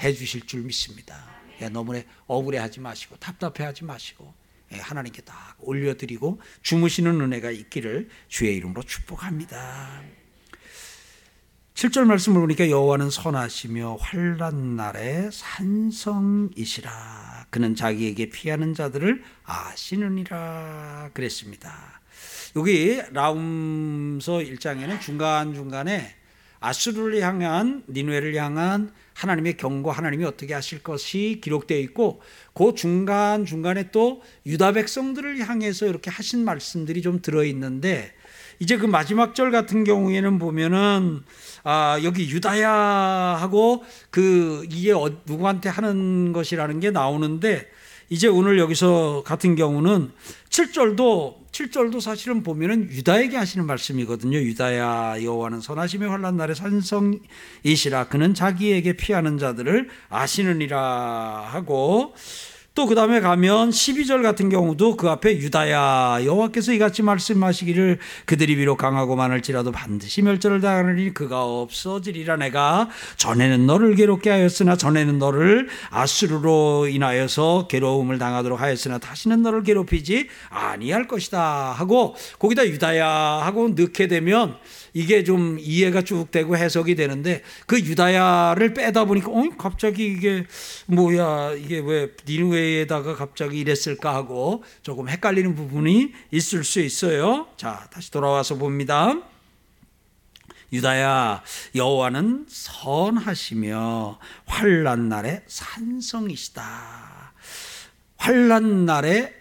해주실 0.02 0.46
줄 0.46 0.62
믿습니다. 0.62 1.24
예, 1.60 1.68
너무 1.68 2.00
억울해하지 2.26 2.80
마시고 2.80 3.16
답답해하지 3.16 3.84
마시고 3.84 4.32
예, 4.72 4.78
하나님께 4.78 5.22
딱 5.22 5.56
올려드리고 5.60 6.40
주무시는 6.62 7.20
은혜가 7.20 7.50
있기를 7.50 8.08
주의 8.28 8.56
이름으로 8.56 8.82
축복합니다. 8.82 10.23
7절 11.74 12.04
말씀을 12.04 12.40
보니까 12.40 12.70
여호와는 12.70 13.10
선하시며 13.10 13.96
환란 14.00 14.76
날에 14.76 15.28
산성이시라 15.32 16.90
그는 17.50 17.74
자기에게 17.74 18.30
피하는 18.30 18.74
자들을 18.74 19.24
아시느니라 19.42 21.10
그랬습니다. 21.12 22.00
여기 22.54 23.02
라움서 23.10 24.34
1장에는 24.34 25.00
중간중간에 25.00 26.14
아수르를 26.60 27.20
향한 27.22 27.82
니누에를 27.88 28.36
향한 28.36 28.92
하나님의 29.14 29.56
경고 29.56 29.90
하나님이 29.90 30.24
어떻게 30.26 30.54
하실 30.54 30.80
것이 30.80 31.40
기록되어 31.42 31.78
있고 31.80 32.22
그 32.54 32.74
중간 32.76 33.44
중간에 33.44 33.90
또 33.90 34.22
유다 34.46 34.72
백성들을 34.72 35.40
향해서 35.40 35.86
이렇게 35.86 36.08
하신 36.12 36.44
말씀들이 36.44 37.02
좀 37.02 37.20
들어 37.20 37.42
있는데 37.44 38.12
이제 38.64 38.78
그 38.78 38.86
마지막 38.86 39.34
절 39.34 39.50
같은 39.50 39.84
경우에는 39.84 40.38
보면은 40.38 41.20
아, 41.64 42.00
여기 42.02 42.30
유다야하고 42.30 43.84
그 44.08 44.66
이게 44.70 44.90
어, 44.90 45.10
누구한테 45.26 45.68
하는 45.68 46.32
것이라는 46.32 46.80
게 46.80 46.90
나오는데 46.90 47.66
이제 48.08 48.26
오늘 48.26 48.58
여기서 48.58 49.22
같은 49.26 49.54
경우는 49.54 50.12
7절도 50.48 51.44
7절도 51.52 52.00
사실은 52.00 52.42
보면은 52.42 52.90
유다에게 52.90 53.36
하시는 53.36 53.66
말씀이거든요. 53.66 54.38
유다야 54.38 55.22
여호와는 55.22 55.60
선하심의 55.60 56.08
환란 56.08 56.38
날에 56.38 56.54
산성이시라 56.54 58.08
그는 58.08 58.32
자기에게 58.32 58.94
피하는 58.94 59.36
자들을 59.36 59.90
아시느니라 60.08 61.48
하고 61.50 62.14
또 62.74 62.86
그 62.86 62.96
다음에 62.96 63.20
가면 63.20 63.70
12절 63.70 64.22
같은 64.22 64.48
경우도 64.48 64.96
그 64.96 65.08
앞에 65.08 65.36
유다야 65.38 66.24
여호와께서 66.24 66.72
이같이 66.72 67.02
말씀하시기를 67.02 68.00
그들이 68.26 68.56
비록 68.56 68.78
강하고 68.78 69.14
많을지라도 69.14 69.70
반드시 69.70 70.22
멸절을 70.22 70.60
당하느니 70.60 71.14
그가 71.14 71.44
없어지리라. 71.44 72.36
내가 72.36 72.88
전에는 73.16 73.66
너를 73.66 73.94
괴롭게 73.94 74.30
하였으나 74.30 74.74
전에는 74.76 75.20
너를 75.20 75.68
아수르로 75.90 76.88
인하여서 76.88 77.68
괴로움을 77.68 78.18
당하도록 78.18 78.60
하였으나 78.60 78.98
다시는 78.98 79.42
너를 79.42 79.62
괴롭히지 79.62 80.28
아니할 80.50 81.06
것이다 81.06 81.72
하고 81.72 82.16
거기다 82.40 82.66
유다야 82.66 83.06
하고 83.08 83.68
넣게 83.68 84.08
되면 84.08 84.56
이게 84.94 85.24
좀 85.24 85.58
이해가 85.60 86.02
쭉 86.02 86.30
되고 86.30 86.56
해석이 86.56 86.94
되는데 86.94 87.42
그 87.66 87.78
유다야를 87.78 88.74
빼다 88.74 89.04
보니까 89.04 89.30
어 89.30 89.50
갑자기 89.58 90.06
이게 90.06 90.46
뭐야 90.86 91.52
이게 91.54 91.80
왜 91.80 92.12
니누웨에다가 92.26 93.16
갑자기 93.16 93.58
이랬을까 93.58 94.14
하고 94.14 94.62
조금 94.82 95.08
헷갈리는 95.08 95.56
부분이 95.56 96.12
있을 96.30 96.62
수 96.64 96.80
있어요. 96.80 97.48
자 97.56 97.88
다시 97.92 98.10
돌아와서 98.12 98.54
봅니다. 98.54 99.14
유다야 100.72 101.42
여호와는 101.74 102.46
선하시며 102.48 104.18
환란 104.46 105.08
날에 105.08 105.42
산성이시다. 105.48 107.32
환란 108.16 108.86
날에 108.86 109.34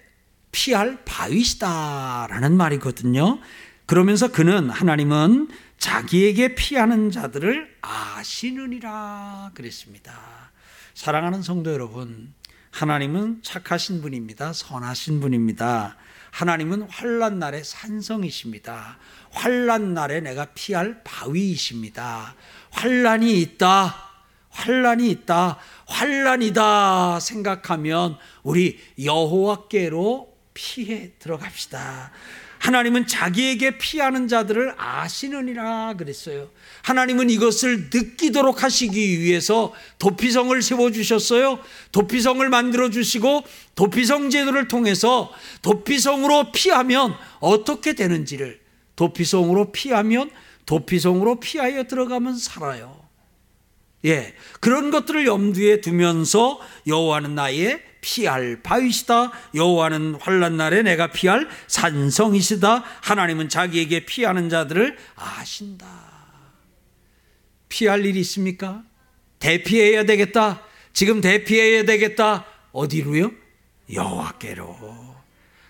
피할 0.52 1.04
바위시다라는 1.04 2.56
말이거든요. 2.56 3.40
그러면서 3.86 4.32
그는 4.32 4.70
하나님은 4.70 5.50
자기에게 5.78 6.56
피하는 6.56 7.12
자들을 7.12 7.76
아시느니라 7.82 9.52
그랬습니다. 9.54 10.14
사랑하는 10.94 11.42
성도 11.42 11.74
여러분, 11.74 12.34
하나님은 12.72 13.42
착하신 13.44 14.02
분입니다. 14.02 14.54
선하신 14.54 15.20
분입니다. 15.20 15.98
하나님은 16.32 16.84
환란 16.90 17.38
날에 17.38 17.62
산성이십니다. 17.64 18.98
환란 19.32 19.94
날에 19.94 20.22
내가 20.22 20.46
피할 20.56 21.04
바위이십니다. 21.04 22.36
환란이 22.72 23.40
있다. 23.42 23.96
환란이 24.50 25.10
있다. 25.12 25.60
환란이다 25.86 27.20
생각하면 27.20 28.18
우리 28.42 28.80
여호와께로 29.04 30.34
피해 30.54 31.12
들어갑시다. 31.20 32.12
하나님은 32.64 33.08
자기에게 33.08 33.78
피하는 33.78 34.30
자들을 34.30 34.76
아시느니라 34.78 35.96
그랬어요. 35.98 36.50
하나님은 36.84 37.30
이것을 37.30 37.90
느끼도록 37.94 38.64
하시기 38.64 39.20
위해서 39.20 39.74
도피성을 40.00 40.62
세워 40.62 40.90
주셨어요. 40.90 41.60
도피성을 41.92 42.48
만들어 42.48 42.90
주시고 42.90 43.44
도피성 43.76 44.30
제도를 44.30 44.70
통해서 44.70 45.30
도피성으로 45.62 46.54
피하면 46.54 47.14
어떻게 47.42 47.96
되는지를 47.96 48.62
도피성으로 48.96 49.74
피하면 49.74 50.32
도피성으로 50.66 51.42
피하여 51.42 51.84
들어가면 51.84 52.38
살아요. 52.38 53.04
예. 54.06 54.34
그런 54.62 54.90
것들을 54.90 55.26
염두에 55.28 55.82
두면서 55.82 56.62
여호와는 56.88 57.36
나의 57.36 57.93
피할 58.04 58.62
바위시다. 58.62 59.32
여호와는 59.56 60.16
환란 60.20 60.58
날에 60.58 60.84
내가 60.84 61.08
피할 61.08 61.48
산성이시다. 61.68 62.84
하나님은 63.02 63.48
자기에게 63.50 64.06
피하는 64.06 64.50
자들을 64.50 64.98
아신다. 65.16 65.88
피할 67.70 68.06
일이 68.06 68.20
있습니까? 68.20 68.84
대피해야 69.40 70.04
되겠다. 70.04 70.62
지금 70.92 71.22
대피해야 71.22 71.86
되겠다. 71.86 72.46
어디로요? 72.74 73.32
여호와께로. 73.92 75.16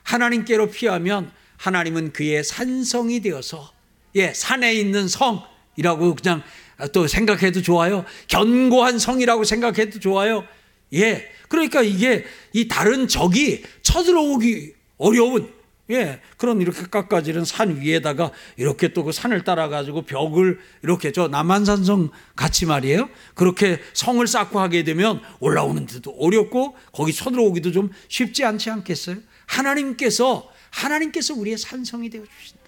하나님께로 0.01 0.71
피하면 0.71 1.31
하나님은 1.57 2.13
그의 2.13 2.43
산성이 2.43 3.21
되어서 3.21 3.71
예, 4.15 4.33
산에 4.33 4.73
있는 4.73 5.07
성이라고 5.07 6.15
그냥 6.15 6.43
또 6.91 7.07
생각해도 7.07 7.61
좋아요. 7.61 8.05
견고한 8.27 8.97
성이라고 8.97 9.43
생각해도 9.43 9.99
좋아요. 9.99 10.45
예. 10.93 11.29
그러니까 11.47 11.81
이게 11.81 12.25
이 12.51 12.67
다른 12.67 13.07
적이 13.07 13.63
쳐들어오기 13.81 14.73
어려운 14.97 15.51
예, 15.91 16.21
그런 16.37 16.61
이렇게 16.61 16.83
깎아지른 16.83 17.43
산 17.43 17.81
위에다가 17.81 18.31
이렇게 18.55 18.93
또 18.93 19.03
그 19.03 19.11
산을 19.11 19.43
따라가지고 19.43 20.03
벽을 20.03 20.59
이렇게 20.81 21.11
저 21.11 21.27
남한산성 21.27 22.09
같이 22.37 22.65
말이에요. 22.65 23.09
그렇게 23.35 23.81
성을 23.93 24.25
쌓고 24.25 24.59
하게 24.59 24.83
되면 24.85 25.21
올라오는 25.41 25.85
데도 25.85 26.15
어렵고 26.17 26.77
거기 26.93 27.11
쳐들어오기도 27.11 27.73
좀 27.73 27.89
쉽지 28.07 28.45
않지 28.45 28.69
않겠어요? 28.69 29.17
하나님께서, 29.45 30.49
하나님께서 30.69 31.33
우리의 31.33 31.57
산성이 31.57 32.09
되어 32.09 32.23
주신다. 32.23 32.63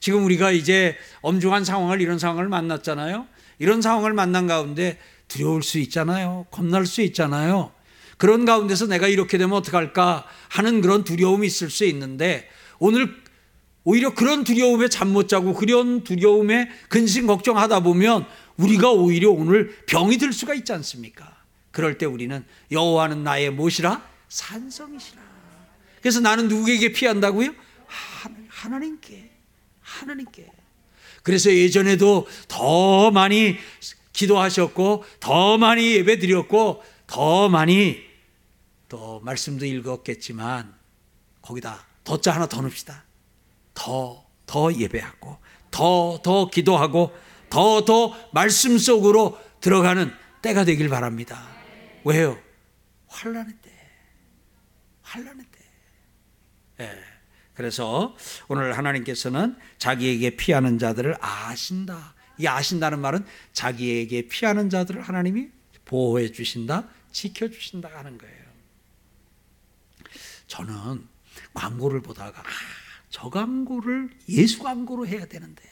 지금 0.00 0.24
우리가 0.24 0.52
이제 0.52 0.96
엄중한 1.20 1.66
상황을 1.66 2.00
이런 2.00 2.18
상황을 2.18 2.48
만났잖아요. 2.48 3.26
이런 3.58 3.82
상황을 3.82 4.14
만난 4.14 4.46
가운데 4.46 4.98
두려울 5.30 5.62
수 5.62 5.78
있잖아요. 5.78 6.46
겁날 6.50 6.84
수 6.84 7.00
있잖아요. 7.00 7.72
그런 8.18 8.44
가운데서 8.44 8.86
내가 8.86 9.08
이렇게 9.08 9.38
되면 9.38 9.56
어떡할까 9.56 10.26
하는 10.48 10.82
그런 10.82 11.04
두려움이 11.04 11.46
있을 11.46 11.70
수 11.70 11.86
있는데 11.86 12.46
오늘 12.78 13.16
오히려 13.84 14.12
그런 14.12 14.44
두려움에 14.44 14.88
잠 14.88 15.08
못 15.08 15.26
자고 15.28 15.54
그런 15.54 16.04
두려움에 16.04 16.68
근심 16.90 17.26
걱정하다 17.26 17.80
보면 17.80 18.26
우리가 18.58 18.90
오히려 18.90 19.30
오늘 19.30 19.74
병이 19.86 20.18
들 20.18 20.34
수가 20.34 20.52
있지 20.52 20.72
않습니까? 20.74 21.34
그럴 21.70 21.96
때 21.96 22.04
우리는 22.04 22.44
여호와는 22.70 23.24
나의 23.24 23.50
무엇이라 23.50 24.02
산성이시라. 24.28 25.22
그래서 26.02 26.20
나는 26.20 26.48
누구에게 26.48 26.92
피한다고요? 26.92 27.54
하나님께. 28.48 29.30
하나님께. 29.80 30.46
그래서 31.22 31.50
예전에도 31.50 32.26
더 32.48 33.10
많이 33.10 33.56
기도하셨고 34.12 35.04
더 35.20 35.58
많이 35.58 35.94
예배 35.96 36.18
드렸고 36.18 36.82
더 37.06 37.48
많이 37.48 37.98
또 38.88 39.20
말씀도 39.20 39.64
읽었겠지만 39.66 40.74
거기다 41.42 41.86
덧자 42.04 42.32
하나 42.32 42.46
더 42.46 42.60
넣읍시다. 42.62 43.04
더, 43.74 44.26
더 44.46 44.72
예배하고 44.72 45.38
더, 45.70 46.20
더 46.22 46.50
기도하고 46.50 47.16
더, 47.48 47.84
더 47.84 48.16
말씀 48.32 48.78
속으로 48.78 49.38
들어가는 49.60 50.12
때가 50.42 50.64
되길 50.64 50.88
바랍니다. 50.88 51.46
왜요? 52.04 52.38
환란의 53.08 53.54
때. 53.62 53.70
환란의 55.02 55.44
때. 55.44 56.84
예. 56.84 57.10
그래서 57.54 58.16
오늘 58.48 58.78
하나님께서는 58.78 59.56
자기에게 59.78 60.36
피하는 60.36 60.78
자들을 60.78 61.16
아신다. 61.20 62.14
이 62.40 62.46
아신다는 62.46 63.00
말은 63.00 63.24
자기에게 63.52 64.28
피하는 64.28 64.70
자들을 64.70 65.02
하나님이 65.02 65.48
보호해 65.84 66.32
주신다, 66.32 66.88
지켜 67.12 67.48
주신다 67.48 67.88
하는 67.92 68.16
거예요. 68.16 68.40
저는 70.46 71.06
광고를 71.54 72.00
보다가 72.00 72.40
아, 72.40 72.44
저 73.08 73.28
광고를 73.30 74.10
예수 74.28 74.60
광고로 74.60 75.06
해야 75.06 75.26
되는데 75.26 75.62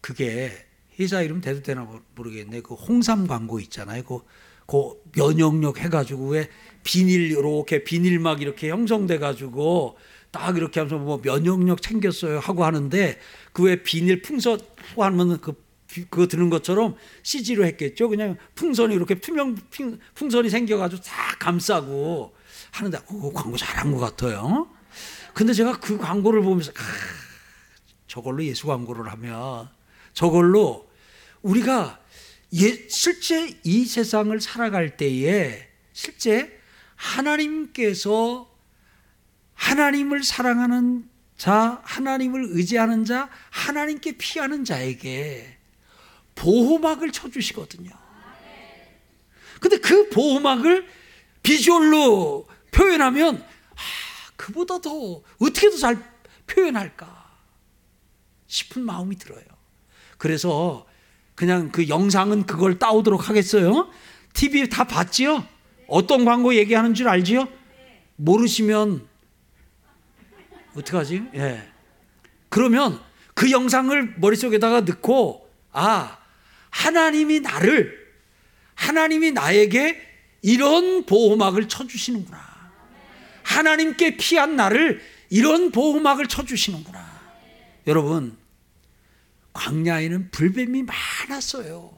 그게 0.00 0.52
회사 0.98 1.22
이름 1.22 1.40
대도 1.40 1.62
되나 1.62 1.88
모르겠네. 2.14 2.60
그 2.60 2.74
홍삼 2.74 3.26
광고 3.26 3.60
있잖아요. 3.60 4.02
그, 4.04 4.20
그 4.66 5.02
면역력 5.14 5.78
해가지고 5.78 6.30
왜 6.30 6.48
비닐 6.82 7.30
이렇게 7.30 7.84
비닐 7.84 8.18
막 8.18 8.42
이렇게 8.42 8.70
형성돼 8.70 9.18
가지고 9.18 9.96
딱 10.30 10.56
이렇게 10.56 10.80
하면서 10.80 10.98
뭐 10.98 11.20
면역력 11.22 11.82
챙겼어요 11.82 12.38
하고 12.38 12.64
하는데 12.64 13.18
그 13.52 13.64
외 13.64 13.82
비닐 13.82 14.22
풍선 14.22 14.60
하면 14.96 15.40
그 15.40 15.54
그거 15.88 16.26
드는 16.26 16.50
것처럼 16.50 16.96
CG로 17.22 17.64
했겠죠. 17.64 18.08
그냥 18.08 18.36
풍선이 18.54 18.94
이렇게 18.94 19.14
투명 19.16 19.56
풍선이 20.14 20.50
생겨가지고 20.50 21.02
다 21.02 21.34
감싸고 21.38 22.34
하는데 22.72 22.98
그 23.08 23.32
광고 23.32 23.56
잘한 23.56 23.92
것 23.92 23.98
같아요. 23.98 24.68
근데 25.32 25.52
제가 25.52 25.80
그 25.80 25.96
광고를 25.96 26.42
보면서 26.42 26.72
아, 26.72 26.82
저걸로 28.06 28.44
예수 28.44 28.66
광고를 28.66 29.10
하면 29.12 29.68
저걸로 30.12 30.88
우리가 31.42 32.00
예, 32.54 32.88
실제 32.88 33.58
이 33.64 33.84
세상을 33.84 34.38
살아갈 34.40 34.96
때에 34.96 35.68
실제 35.92 36.58
하나님께서 36.96 38.47
하나님을 39.58 40.22
사랑하는 40.22 41.08
자, 41.36 41.80
하나님을 41.84 42.46
의지하는 42.50 43.04
자, 43.04 43.28
하나님께 43.50 44.16
피하는 44.16 44.64
자에게 44.64 45.58
보호막을 46.36 47.10
쳐주시거든요. 47.12 47.90
근데 49.60 49.78
그 49.78 50.08
보호막을 50.10 50.86
비주얼로 51.42 52.46
표현하면, 52.70 53.36
아, 53.42 54.32
그보다 54.36 54.80
더, 54.80 55.22
어떻게 55.40 55.70
더 55.70 55.76
잘 55.76 55.98
표현할까 56.46 57.28
싶은 58.46 58.82
마음이 58.82 59.16
들어요. 59.16 59.42
그래서 60.16 60.86
그냥 61.34 61.70
그 61.70 61.88
영상은 61.88 62.46
그걸 62.46 62.78
따오도록 62.78 63.28
하겠어요. 63.28 63.90
TV 64.34 64.68
다 64.68 64.84
봤지요? 64.84 65.44
어떤 65.88 66.24
광고 66.24 66.54
얘기하는 66.54 66.94
줄 66.94 67.08
알지요? 67.08 67.48
모르시면 68.16 69.06
어떡하지? 70.78 71.30
예. 71.34 71.68
그러면 72.48 73.00
그 73.34 73.50
영상을 73.50 74.14
머릿속에다가 74.18 74.80
넣고 74.82 75.48
아, 75.72 76.18
하나님이 76.70 77.40
나를 77.40 78.08
하나님이 78.74 79.32
나에게 79.32 80.00
이런 80.42 81.04
보호막을 81.04 81.68
쳐 81.68 81.86
주시는구나. 81.86 82.38
하나님께 83.42 84.16
피한 84.16 84.56
나를 84.56 85.02
이런 85.30 85.72
보호막을 85.72 86.26
쳐 86.28 86.44
주시는구나. 86.44 87.06
여러분, 87.86 88.36
광야에는 89.52 90.30
불뱀이 90.30 90.84
많았어요. 90.84 91.96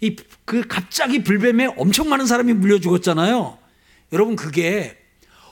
이 0.00 0.16
그 0.48 0.66
갑자기 0.66 1.22
불뱀에 1.22 1.66
엄청 1.76 2.08
많은 2.08 2.24
사람이 2.24 2.54
물려 2.54 2.80
죽었잖아요. 2.80 3.58
여러분 4.12 4.34
그게 4.34 4.96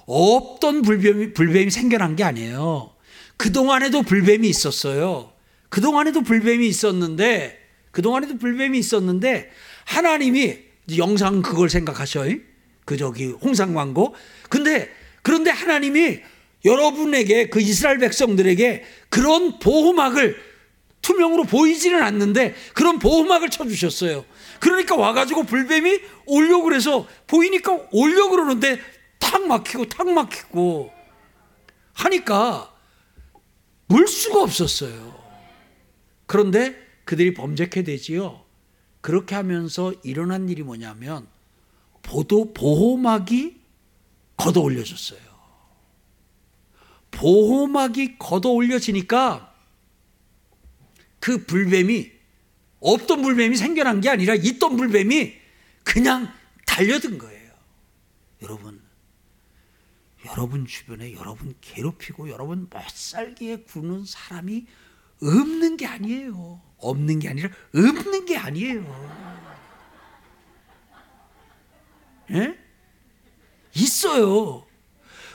없던 0.07 0.83
불뱀이 0.83 1.33
불뱀이 1.35 1.71
생겨난 1.71 2.17
게 2.17 2.25
아니에요. 2.25 2.93
그 3.37 3.53
동안에도 3.53 4.03
불뱀이 4.03 4.49
있었어요. 4.49 5.33
그 5.69 5.81
동안에도 5.81 6.23
불뱀이 6.23 6.67
있었는데 6.67 7.59
그 7.91 8.03
동안에도 8.03 8.39
불뱀이 8.39 8.79
있었는데 8.79 9.51
하나님이 9.85 10.59
영상 10.97 11.43
그걸 11.43 11.69
생각하셔요. 11.69 12.37
그 12.85 12.97
저기 12.97 13.27
홍상 13.27 13.75
광고. 13.75 14.15
근데 14.49 14.89
그런데 15.23 15.51
하나님이 15.51 16.21
여러분에게 16.65 17.49
그 17.49 17.61
이스라엘 17.61 17.99
백성들에게 17.99 18.85
그런 19.09 19.59
보호막을 19.59 20.37
투명으로 21.03 21.45
보이지는 21.45 22.03
않는데 22.03 22.55
그런 22.75 22.99
보호막을 22.99 23.51
쳐주셨어요. 23.51 24.25
그러니까 24.59 24.97
와가지고 24.97 25.45
불뱀이 25.45 26.01
오려고 26.27 26.65
그래서 26.65 27.07
보이니까 27.27 27.79
오려고 27.93 28.31
그러는데 28.31 28.81
탁 29.27 29.47
막히고 29.47 29.89
탁 29.89 30.09
막히고 30.09 30.93
하니까 31.95 32.73
물 33.89 34.07
수가 34.07 34.43
없었어요. 34.43 35.21
그런데 36.27 36.77
그들이 37.05 37.35
범죄케 37.35 37.83
되지요. 37.83 38.45
그렇게 39.01 39.35
하면서 39.35 39.93
일어난 40.05 40.49
일이 40.49 40.63
뭐냐면 40.63 41.27
보도 42.03 42.53
보호막이 42.53 43.61
걷어 44.37 44.61
올려졌어요. 44.61 45.21
보호막이 47.11 48.19
걷어 48.19 48.51
올려지니까 48.51 49.55
그 51.19 51.47
불뱀이 51.47 52.13
없던 52.79 53.23
불뱀이 53.23 53.57
생겨난 53.57 54.01
게 54.01 54.09
아니라 54.09 54.35
있던 54.35 54.77
불뱀이 54.77 55.35
그냥 55.83 56.33
달려든 56.67 57.19
거예요. 57.19 57.53
여러분, 58.43 58.86
여러분 60.27 60.67
주변에 60.67 61.15
여러분 61.15 61.55
괴롭히고 61.61 62.31
여러분 62.31 62.69
못 62.71 62.83
살게 62.89 63.63
구는 63.63 64.05
사람이 64.05 64.67
없는 65.23 65.77
게 65.77 65.87
아니에요. 65.87 66.61
없는 66.79 67.19
게 67.19 67.29
아니라 67.29 67.51
없는 67.75 68.27
게 68.27 68.37
아니에요. 68.37 69.37
예? 72.33 72.59
있어요. 73.75 74.67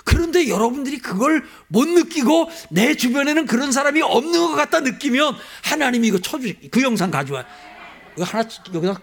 그런데 0.03 0.49
여러분들이 0.49 0.97
그걸 0.97 1.45
못 1.67 1.87
느끼고 1.87 2.49
내 2.69 2.95
주변에는 2.95 3.45
그런 3.45 3.71
사람이 3.71 4.01
없는 4.01 4.31
것 4.31 4.55
같다 4.55 4.79
느끼면 4.79 5.35
하나님이 5.63 6.07
이거 6.07 6.19
쳐주 6.19 6.53
그 6.71 6.81
영상 6.81 7.11
가져와. 7.11 7.45
이거 8.15 8.23
하나 8.23 8.47
여기다 8.73 8.99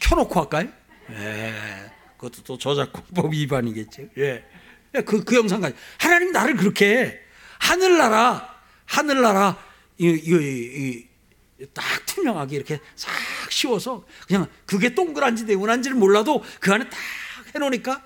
켜놓고 0.00 0.40
할까요? 0.40 0.68
예. 1.10 1.54
그것도 2.16 2.42
또 2.42 2.58
저작권법 2.58 3.32
위반이겠죠. 3.32 4.08
예. 4.18 4.44
그, 5.04 5.24
그 5.24 5.36
영상 5.36 5.60
가져. 5.60 5.76
하나님 5.98 6.32
나를 6.32 6.56
그렇게 6.56 7.20
하늘나라, 7.58 8.56
하늘나라, 8.86 9.62
이, 9.98 10.06
이, 10.06 11.08
이, 11.60 11.66
딱 11.74 11.84
투명하게 12.06 12.56
이렇게 12.56 12.80
싹 12.94 13.10
씌워서 13.50 14.06
그냥 14.26 14.46
그게 14.64 14.94
동그란지 14.94 15.44
네모난지를 15.44 15.96
몰라도 15.96 16.44
그 16.60 16.72
안에 16.72 16.88
딱 16.88 16.98
해놓으니까 17.54 18.02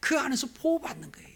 그 0.00 0.18
안에서 0.18 0.48
보호받는 0.58 1.10
거예요. 1.10 1.28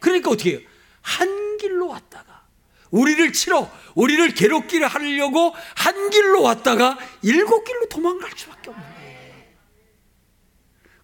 그러니까 0.00 0.30
어떻게 0.30 0.50
해요? 0.50 0.60
한 1.00 1.56
길로 1.58 1.88
왔다가 1.88 2.44
우리를 2.90 3.32
치러 3.32 3.70
우리를 3.94 4.34
괴롭기를 4.34 4.86
하려고 4.86 5.54
한 5.74 6.10
길로 6.10 6.42
왔다가 6.42 6.98
일곱 7.22 7.64
길로 7.64 7.88
도망갈 7.88 8.30
수밖에 8.36 8.70
없는 8.70 8.94
거예요. 8.94 9.44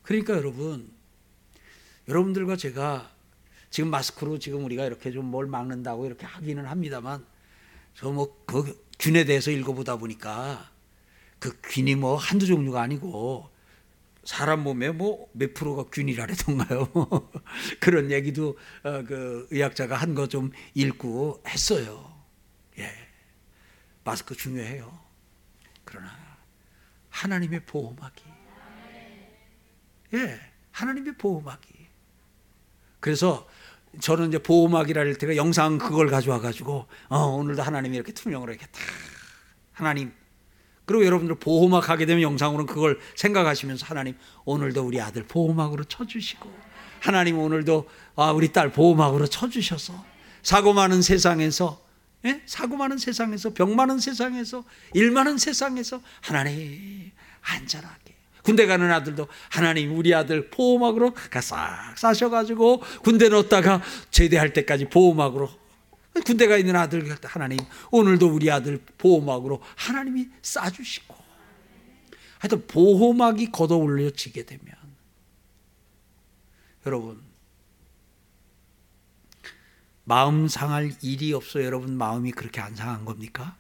그러니까 0.03 0.35
여러분 0.35 0.91
여러분들과 2.15 2.57
제가 2.57 3.09
지금 3.71 3.91
마스크로 3.91 4.39
지금 4.41 4.65
우리가 4.65 4.85
이렇게 4.85 5.13
좀 5.13 5.27
뭘 5.31 5.47
막는다고 5.47 6.07
이렇게 6.07 6.27
하기는 6.27 6.65
합니다만 6.67 7.25
저 7.95 8.11
뭐 8.11 8.27
그 8.47 8.85
균에 8.99 9.25
대해서 9.25 9.51
읽어보다 9.53 9.97
보니까 9.97 10.71
그 11.39 11.57
균이 11.63 11.95
뭐 11.95 12.17
한두 12.17 12.47
종류가 12.47 12.83
아니고 12.83 13.49
사람 14.25 14.63
몸에 14.65 14.91
뭐 14.91 15.29
몇 15.33 15.55
프로가 15.55 15.85
균이라던가요. 15.91 16.91
그런 17.81 18.11
얘기도 18.11 18.59
어, 18.83 19.03
그 19.05 19.47
의학자가 19.51 19.95
한 19.97 20.15
거 20.15 20.27
좀 20.27 20.51
읽고 20.75 21.43
했어요. 21.47 22.13
예. 22.79 22.91
마스크 24.05 24.35
중요해요. 24.35 24.99
그러나 25.85 26.11
하나님의 27.11 27.65
보호막이 27.67 28.25
예, 30.15 30.41
하나님의 30.73 31.17
보호막이 31.17 31.70
그래서 33.01 33.47
저는 34.01 34.29
이제 34.29 34.39
보호막이라 34.39 35.01
할 35.01 35.15
때가 35.17 35.37
영상 35.37 35.79
그걸 35.79 36.09
가져와 36.09 36.41
가지고 36.41 36.87
어, 37.09 37.19
오늘도 37.19 37.63
하나님이 37.63 37.97
이렇게 37.97 38.13
투명으로 38.13 38.53
이렇게 38.53 38.67
다 38.67 38.81
하나님 39.73 40.13
그리고 40.85 41.05
여러분들 41.05 41.37
보호막 41.37 41.89
하게 41.89 42.07
되면 42.07 42.23
영상으로는 42.23 42.67
그걸 42.67 42.99
생각하시면서 43.17 43.87
하나님 43.87 44.17
오늘도 44.45 44.83
우리 44.83 45.01
아들 45.01 45.25
보호막으로 45.27 45.85
쳐주시고 45.85 46.53
하나님 47.01 47.39
오늘도 47.39 47.89
아, 48.17 48.33
우리 48.33 48.53
딸 48.53 48.71
보호막으로 48.71 49.27
쳐주셔서 49.27 50.05
사고 50.43 50.73
많은 50.73 51.03
세상에서 51.03 51.81
예? 52.27 52.43
사고 52.45 52.77
많은 52.77 52.99
세상에서 52.99 53.55
병 53.55 53.75
많은 53.77 53.99
세상에서 53.99 54.65
일 54.95 55.11
많은 55.11 55.39
세상에서 55.39 56.03
하나님 56.21 57.11
안전하게 57.41 58.15
군대 58.43 58.67
가는 58.67 58.91
아들도 58.91 59.29
하나님 59.49 59.97
우리 59.97 60.15
아들 60.15 60.51
보호막으로 60.51 61.15
싹 61.43 61.95
싸셔가지고 61.97 62.83
군대 63.03 63.29
넣었다가 63.29 63.83
제대할 64.11 64.53
때까지 64.53 64.87
보호막으로 64.87 65.49
군대가 66.25 66.57
있는 66.57 66.77
아들 66.77 67.05
하나님 67.25 67.59
오늘도 67.91 68.29
우리 68.29 68.51
아들 68.51 68.81
보호막으로 68.99 69.63
하나님이 69.77 70.29
싸주시고 70.43 71.15
하여튼 72.39 72.67
보호막이 72.67 73.53
걷어 73.53 73.77
올려지게 73.77 74.47
되면 74.47 74.75
여러분 76.87 77.21
마음 80.05 80.49
상할 80.49 80.93
일이 81.03 81.33
없어 81.33 81.63
여러분 81.63 81.97
마음이 81.97 82.33
그렇게 82.33 82.61
안 82.61 82.75
상한 82.75 83.05
겁니까? 83.05 83.57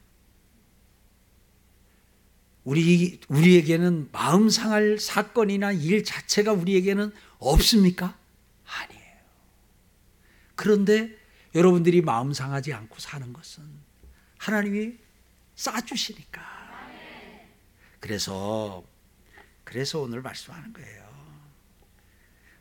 우리 2.64 3.20
우리에게는 3.28 4.10
마음 4.12 4.50
상할 4.50 4.98
사건이나 4.98 5.72
일 5.72 6.04
자체가 6.04 6.52
우리에게는 6.52 7.12
없습니까? 7.38 8.18
아니에요. 8.66 9.16
그런데 10.54 11.16
여러분들이 11.54 12.02
마음 12.02 12.32
상하지 12.32 12.72
않고 12.72 12.98
사는 12.98 13.32
것은 13.32 13.64
하나님이 14.38 14.94
싸주시니까. 15.54 16.60
그래서 17.98 18.84
그래서 19.64 20.00
오늘 20.00 20.22
말씀하는 20.22 20.72
거예요. 20.72 21.10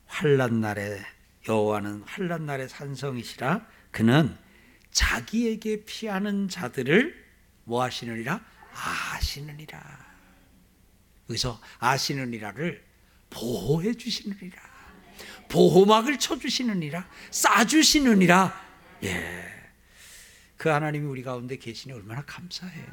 환란 0.06 0.62
날에 0.62 1.00
여호와는 1.48 2.04
환란 2.04 2.46
날에 2.46 2.68
산성이시라 2.68 3.66
그는 3.92 4.36
자기에게 4.92 5.86
피하는 5.86 6.50
자들을 6.50 7.16
뭐 7.64 7.84
하시느니라 7.84 8.44
아시느니라. 8.74 9.80
여기서 11.30 11.60
아시느니라를 11.80 12.84
보호해 13.30 13.94
주시느니라. 13.94 14.70
보호막을 15.50 16.20
쳐 16.20 16.38
주시느니라. 16.38 17.08
싸 17.32 17.66
주시느니라. 17.66 18.70
예. 19.04 19.46
그 20.58 20.70
하나님이 20.70 21.06
우리 21.06 21.24
가운데 21.24 21.58
계시니 21.58 21.94
얼마나 21.94 22.22
감사해요. 22.24 22.86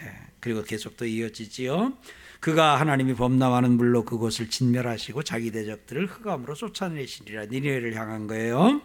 예. 0.00 0.12
그리고 0.40 0.62
계속 0.62 0.96
또 0.96 1.04
이어지지요. 1.04 1.96
그가 2.40 2.80
하나님이 2.80 3.14
범람하는 3.14 3.72
물로 3.72 4.04
그곳을 4.04 4.50
진멸하시고 4.50 5.22
자기 5.22 5.52
대적들을 5.52 6.06
흑암으로 6.06 6.54
쫓아내시리라. 6.54 7.46
니네를 7.46 7.94
향한 7.94 8.26
거예요. 8.26 8.82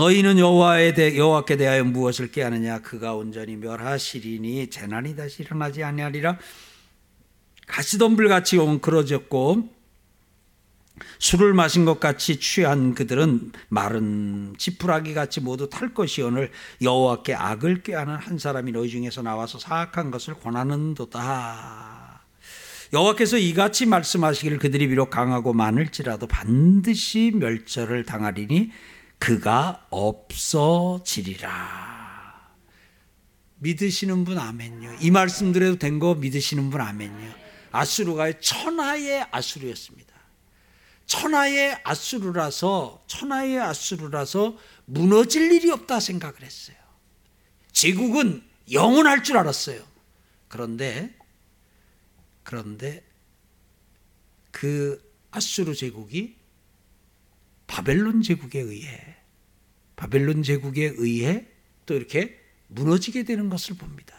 너희는 0.00 0.38
여호와에 0.38 0.94
대 0.94 1.14
여호와께 1.14 1.58
대하여 1.58 1.84
무엇을 1.84 2.30
깨하느냐 2.32 2.78
그가 2.78 3.14
온전히 3.14 3.56
멸하시리니 3.56 4.70
재난이 4.70 5.14
다시 5.14 5.42
일어나지 5.42 5.84
아니하리라 5.84 6.38
가시덤불 7.66 8.28
같이 8.28 8.56
엉클어졌고 8.56 9.68
술을 11.18 11.52
마신 11.52 11.84
것 11.84 12.00
같이 12.00 12.40
취한 12.40 12.94
그들은 12.94 13.52
마른 13.68 14.54
지푸라기 14.56 15.12
같이 15.12 15.42
모두 15.42 15.68
탈 15.68 15.92
것이오늘 15.92 16.50
여호와께 16.80 17.34
악을 17.34 17.82
꾀하는 17.82 18.16
한 18.16 18.38
사람이 18.38 18.72
너희 18.72 18.88
중에서 18.88 19.20
나와서 19.20 19.58
사악한 19.58 20.10
것을 20.10 20.32
권하는도다. 20.34 22.22
여호와께서 22.94 23.36
이같이 23.36 23.84
말씀하시기를 23.84 24.58
그들이 24.58 24.88
비록 24.88 25.10
강하고 25.10 25.52
많을지라도 25.52 26.26
반드시 26.26 27.32
멸절을 27.34 28.04
당하리니 28.04 28.70
그가 29.20 29.86
없어지리라. 29.90 31.50
믿으시는 33.58 34.24
분 34.24 34.38
아멘요. 34.38 34.96
이 35.00 35.10
말씀드려도 35.10 35.78
된 35.78 35.98
거 36.00 36.14
믿으시는 36.14 36.70
분 36.70 36.80
아멘요. 36.80 37.34
아수르가 37.70 38.40
천하의 38.40 39.26
아수르였습니다. 39.30 40.10
천하의 41.06 41.78
아수르라서 41.84 43.04
천하의 43.06 43.60
아수르라서 43.60 44.56
무너질 44.86 45.52
일이 45.52 45.70
없다 45.70 46.00
생각을 46.00 46.42
했어요. 46.42 46.76
제국은 47.72 48.42
영원할 48.72 49.22
줄 49.22 49.36
알았어요. 49.36 49.84
그런데 50.48 51.14
그런데 52.42 53.04
그 54.50 55.00
아수르 55.30 55.74
제국이 55.74 56.36
바벨론 57.80 58.20
제국에 58.20 58.60
의해 58.60 59.16
바벨론 59.96 60.42
제국에 60.42 60.92
의해 60.98 61.46
또 61.86 61.94
이렇게 61.94 62.38
무너지게 62.68 63.22
되는 63.22 63.48
것을 63.48 63.76
봅니다. 63.76 64.14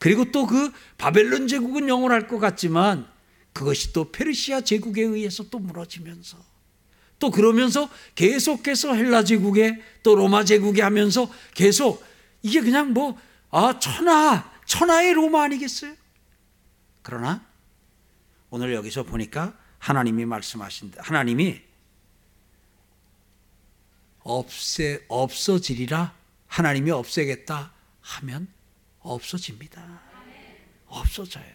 그리고 0.00 0.32
또 0.32 0.44
그 0.44 0.72
바벨론 0.96 1.46
제국은 1.46 1.88
영원할 1.88 2.26
것 2.26 2.40
같지만 2.40 3.08
그것이 3.52 3.92
또 3.92 4.10
페르시아 4.10 4.62
제국에 4.62 5.02
의해서 5.02 5.48
또 5.50 5.60
무너지면서 5.60 6.36
또 7.20 7.30
그러면서 7.30 7.88
계속해서 8.16 8.94
헬라 8.94 9.22
제국에 9.22 9.80
또 10.02 10.16
로마 10.16 10.44
제국에 10.44 10.82
하면서 10.82 11.32
계속 11.54 12.04
이게 12.42 12.60
그냥 12.60 12.92
뭐 12.92 13.16
아 13.50 13.78
천하 13.78 14.50
천하의 14.66 15.14
로마 15.14 15.44
아니겠어요? 15.44 15.94
그러나 17.02 17.46
오늘 18.50 18.74
여기서 18.74 19.04
보니까 19.04 19.56
하나님이 19.78 20.24
말씀하신다. 20.24 21.02
하나님이 21.04 21.67
없애 24.28 25.00
없어지리라 25.08 26.12
하나님이 26.46 26.90
없애겠다 26.90 27.72
하면 28.00 28.48
없어집니다. 29.00 30.00
없어져요. 30.86 31.46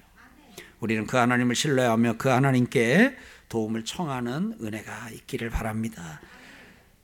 우리는 0.80 1.05
그 1.05 1.17
하나님을 1.17 1.55
신뢰하며 1.55 2.17
그 2.17 2.30
하나님께 2.30 3.15
도움을 3.47 3.86
청하는 3.86 4.57
은혜가 4.61 5.11
있기를 5.11 5.49
바랍니다. 5.51 6.19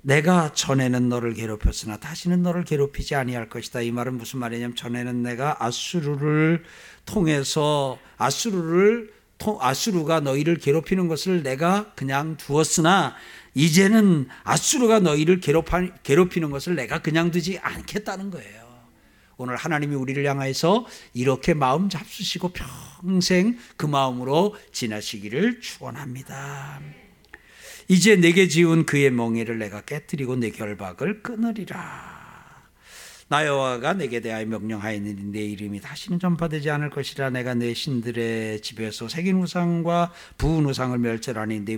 내가 0.02 0.54
전에는 0.54 1.08
너를 1.08 1.34
괴롭혔으나 1.34 1.98
다시는 1.98 2.42
너를 2.42 2.64
괴롭히지 2.64 3.16
아니할 3.16 3.48
것이다. 3.50 3.82
이 3.82 3.92
말은 3.92 4.18
무슨 4.18 4.40
말이냐면 4.40 4.76
전에는 4.76 5.22
내가 5.22 5.64
아수르를 5.64 6.64
통해서 7.06 8.00
아수르를 8.18 9.14
아수르가 9.62 10.20
너희를 10.20 10.58
괴롭히는 10.58 11.08
것을 11.08 11.44
내가 11.44 11.94
그냥 11.96 12.38
두었으나 12.38 13.16
이제는 13.56 14.28
아수르가 14.44 15.00
너희를 15.00 15.40
괴롭히는 15.40 16.52
것을 16.52 16.76
내가 16.76 17.02
그냥 17.02 17.32
두지 17.32 17.58
않겠다는 17.60 18.30
거예요. 18.32 18.70
오늘 19.38 19.56
하나님이 19.56 19.96
우리를 19.96 20.24
향해서 20.26 20.86
이렇게 21.14 21.54
마음 21.54 21.88
잡수시고 21.88 22.52
평생 23.02 23.58
그 23.78 23.86
마음으로 23.86 24.56
지나시기를 24.74 25.62
축원합니다. 25.62 26.82
이제 27.88 28.18
내게 28.18 28.50
지은 28.50 28.86
그의 28.86 29.10
멍에를 29.10 29.58
내가 29.58 29.82
깨뜨리고 29.82 30.36
내 30.36 30.52
결박을 30.52 31.24
끊으리라. 31.24 32.19
나 33.32 33.46
여호와가 33.46 33.94
내게 33.94 34.22
대하여 34.22 34.44
명령하였느니? 34.48 35.26
내 35.26 35.42
이름이 35.42 35.82
다시는 35.82 36.18
전파되지 36.18 36.72
않을 36.72 36.90
것이라 36.90 37.30
내가 37.30 37.54
내 37.54 37.76
신들의 37.76 38.62
집에서 38.62 39.08
새긴 39.08 39.36
우상과 39.36 40.12
부은 40.40 40.66
우상을 40.66 40.98
멸절하니 40.98 41.60
내 41.60 41.78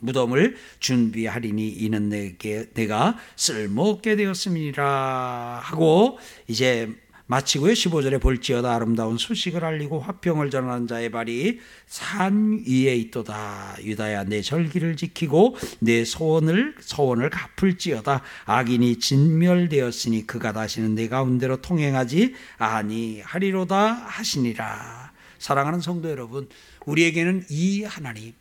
무덤을 0.00 0.56
준비하리니 0.78 1.68
이는 1.68 2.10
내게 2.10 2.66
내가 2.74 3.16
쓸모없게 3.36 4.16
되었음이라 4.16 5.60
하고 5.62 6.18
이제 6.46 6.94
마치고요. 7.30 7.74
15절에 7.74 8.20
볼지어다 8.20 8.74
아름다운 8.74 9.16
소식을 9.16 9.64
알리고 9.64 10.00
화평을 10.00 10.50
전하는 10.50 10.88
자의 10.88 11.12
발이 11.12 11.60
산 11.86 12.64
위에 12.66 12.96
있도다. 12.96 13.76
유다야 13.84 14.24
내 14.24 14.42
절기를 14.42 14.96
지키고 14.96 15.56
내 15.78 16.04
소원을 16.04 16.74
소원을 16.80 17.30
갚을지어다. 17.30 18.22
악인이 18.46 18.98
진멸되었으니 18.98 20.26
그가 20.26 20.52
다시는 20.52 20.96
내 20.96 21.06
가운데로 21.06 21.58
통행하지 21.58 22.34
아니하리로다 22.58 23.92
하시니라. 23.92 25.12
사랑하는 25.38 25.80
성도 25.80 26.10
여러분 26.10 26.48
우리에게는 26.84 27.44
이 27.48 27.84
하나님 27.84 28.32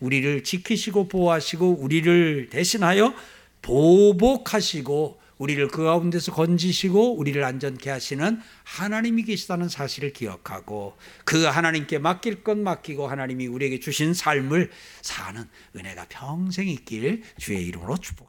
우리를 0.00 0.44
지키시고 0.44 1.08
보호하시고 1.08 1.76
우리를 1.78 2.48
대신하여 2.48 3.12
보복하시고 3.60 5.19
우리를 5.40 5.68
그 5.68 5.84
가운데서 5.84 6.32
건지시고 6.32 7.16
우리를 7.16 7.42
안전케 7.42 7.88
하시는 7.88 8.40
하나님이 8.64 9.22
계시다는 9.24 9.70
사실을 9.70 10.12
기억하고 10.12 10.98
그 11.24 11.44
하나님께 11.44 11.98
맡길 11.98 12.44
것 12.44 12.58
맡기고 12.58 13.08
하나님이 13.08 13.46
우리에게 13.46 13.80
주신 13.80 14.12
삶을 14.12 14.70
사는 15.00 15.42
은혜가 15.74 16.06
평생 16.10 16.68
있길 16.68 17.22
주의 17.38 17.66
이름으로 17.66 17.96
축복합니다. 17.96 18.28